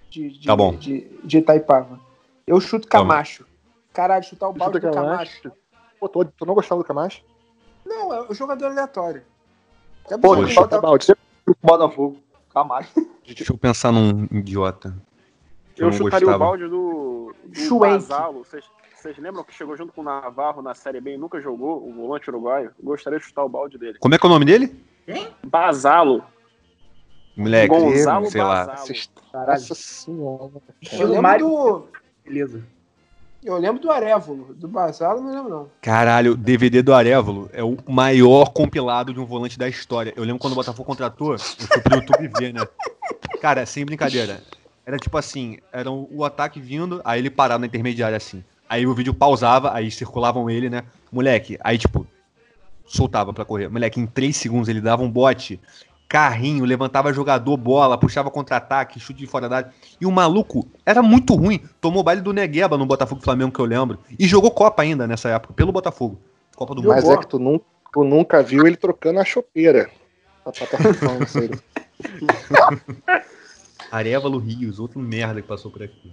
[0.08, 0.74] De, de, Tá bom.
[0.74, 2.00] De, de Itaipava.
[2.46, 2.98] Eu chuto Tá.
[2.98, 3.46] Camacho.
[3.92, 5.42] Caralho, chutar o balde do Camacho.
[5.42, 5.60] Camacho.
[5.98, 7.22] Pô, tu, tu não gostava do Camacho?
[7.84, 9.22] Não, é o jogador aleatório.
[10.06, 10.54] É Pô, bom, Poxa.
[10.54, 11.04] chuta balde.
[11.04, 11.22] Sempre
[11.62, 12.18] Botafogo.
[12.52, 12.90] Camacho.
[13.26, 14.94] Deixa eu pensar num idiota.
[15.76, 16.38] Eu não chutaria o gostava.
[16.44, 17.94] balde do, do Schwenk.
[17.94, 18.44] Basalo.
[18.44, 18.64] Vocês
[19.00, 21.92] vocês lembram que chegou junto com o Navarro na Série B e nunca jogou, o
[21.92, 22.70] volante uruguaio?
[22.82, 23.98] Gostaria de chutar o balde dele.
[23.98, 24.74] Como é que é o nome dele?
[25.44, 26.22] Basalo.
[27.36, 28.66] Moleque, Gonzalo sei lá.
[28.66, 28.72] Basalo.
[28.72, 29.60] Assist- Caralho.
[29.60, 30.50] Nossa senhora.
[30.92, 31.88] Eu lembro do.
[32.24, 32.62] Beleza.
[33.42, 34.52] Eu lembro do Arévolo.
[34.54, 35.70] Do Basalo, não lembro, não.
[35.80, 40.12] Caralho, DVD do Arevalo é o maior compilado de um volante da história.
[40.14, 42.60] Eu lembro quando o Botafogo contratou, eu fui pro YouTube ver, né?
[43.40, 44.42] Cara, sem brincadeira.
[44.84, 48.44] Era tipo assim, era o ataque vindo, aí ele parava na intermediária assim.
[48.70, 50.84] Aí o vídeo pausava, aí circulavam ele, né?
[51.10, 52.06] Moleque, aí tipo,
[52.86, 53.68] soltava pra correr.
[53.68, 55.60] Moleque, em 3 segundos ele dava um bote,
[56.08, 59.72] carrinho, levantava jogador, bola, puxava contra-ataque, chute de fora da área.
[60.00, 61.60] E o maluco era muito ruim.
[61.80, 63.98] Tomou baile do Negueba no Botafogo Flamengo, que eu lembro.
[64.16, 66.20] E jogou Copa ainda nessa época, pelo Botafogo.
[66.54, 66.94] Copa do Mundo.
[66.94, 67.60] Mas é que tu, nun-
[67.92, 69.90] tu nunca viu ele trocando a chopeira.
[70.46, 71.50] Aí.
[73.90, 76.12] Arevalo Rios, outro merda que passou por aqui.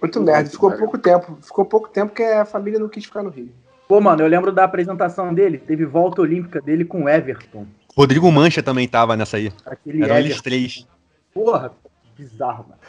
[0.00, 0.50] Muito merda.
[0.50, 1.38] Ficou pouco tempo.
[1.42, 3.52] Ficou pouco tempo que a família não quis ficar no Rio.
[3.88, 5.58] Pô, mano, eu lembro da apresentação dele.
[5.58, 7.66] Teve volta olímpica dele com o Everton.
[7.96, 9.52] Rodrigo Mancha também tava nessa aí.
[9.64, 10.86] Aquele Eram eles três.
[11.32, 11.72] Porra,
[12.16, 12.80] bizarro, mano.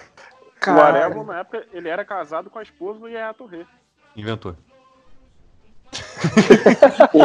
[0.56, 0.98] O Caralho.
[0.98, 3.66] Arevalo, na época, ele era casado com a esposa do Yaya Touré.
[4.16, 4.56] Inventou.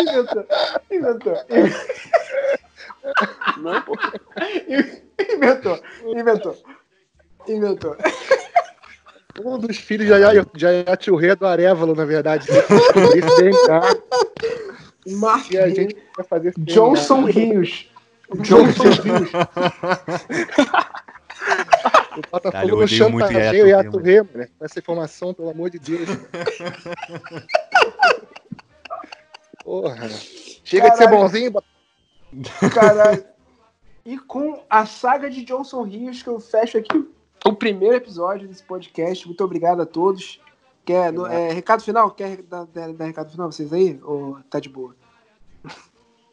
[0.00, 0.46] Inventou.
[0.90, 1.36] Inventou.
[3.58, 3.94] Não, pô.
[5.34, 5.80] Inventou.
[6.06, 6.56] Inventou.
[7.48, 7.96] Inventou.
[9.44, 12.46] Um dos filhos já é, já é tio Rei do Arevalo, na verdade.
[12.50, 13.80] Esse DNA,
[15.18, 17.90] Mark E a gente vai fazer Johnson Rios.
[18.40, 19.02] Johnson Rios.
[19.02, 19.48] DNA.
[22.16, 24.50] O Caralho, Botafogo não odeio muito chantageia Yaya o Yaya Touré, Touré, mulher.
[24.58, 26.08] Com essa informação, pelo amor de Deus.
[29.62, 30.08] Porra.
[30.64, 31.22] Chega de ser Caralho.
[31.22, 31.66] bonzinho, bota-
[32.72, 33.24] Caralho.
[34.04, 37.08] E com a saga de Johnson Rios, que eu fecho aqui
[37.44, 39.26] o primeiro episódio desse podcast.
[39.26, 40.40] Muito obrigado a todos.
[40.84, 42.10] Quer, no- é, recado final?
[42.12, 43.98] Quer dar, dar- dar recado final vocês aí?
[44.04, 44.94] Ou tá de boa?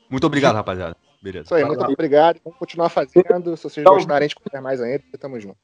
[0.10, 0.96] Muito obrigado, rapaziada.
[1.22, 1.46] Beleza.
[1.46, 2.40] Isso aí, muito obrigado.
[2.44, 3.58] Vamos continuar fazendo.
[3.58, 5.04] Se vocês Então- gostarem, a gente conversa mais ainda.
[5.20, 5.58] Tamo junto.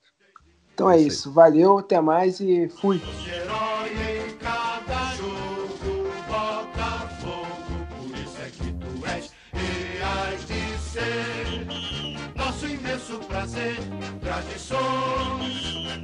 [0.73, 1.05] Então é aí.
[1.05, 1.32] isso.
[1.32, 2.99] Valeu, até mais e fui.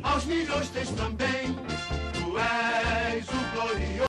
[0.04, 1.54] Aos milhões tens também,
[2.14, 4.06] tu és o glorioso.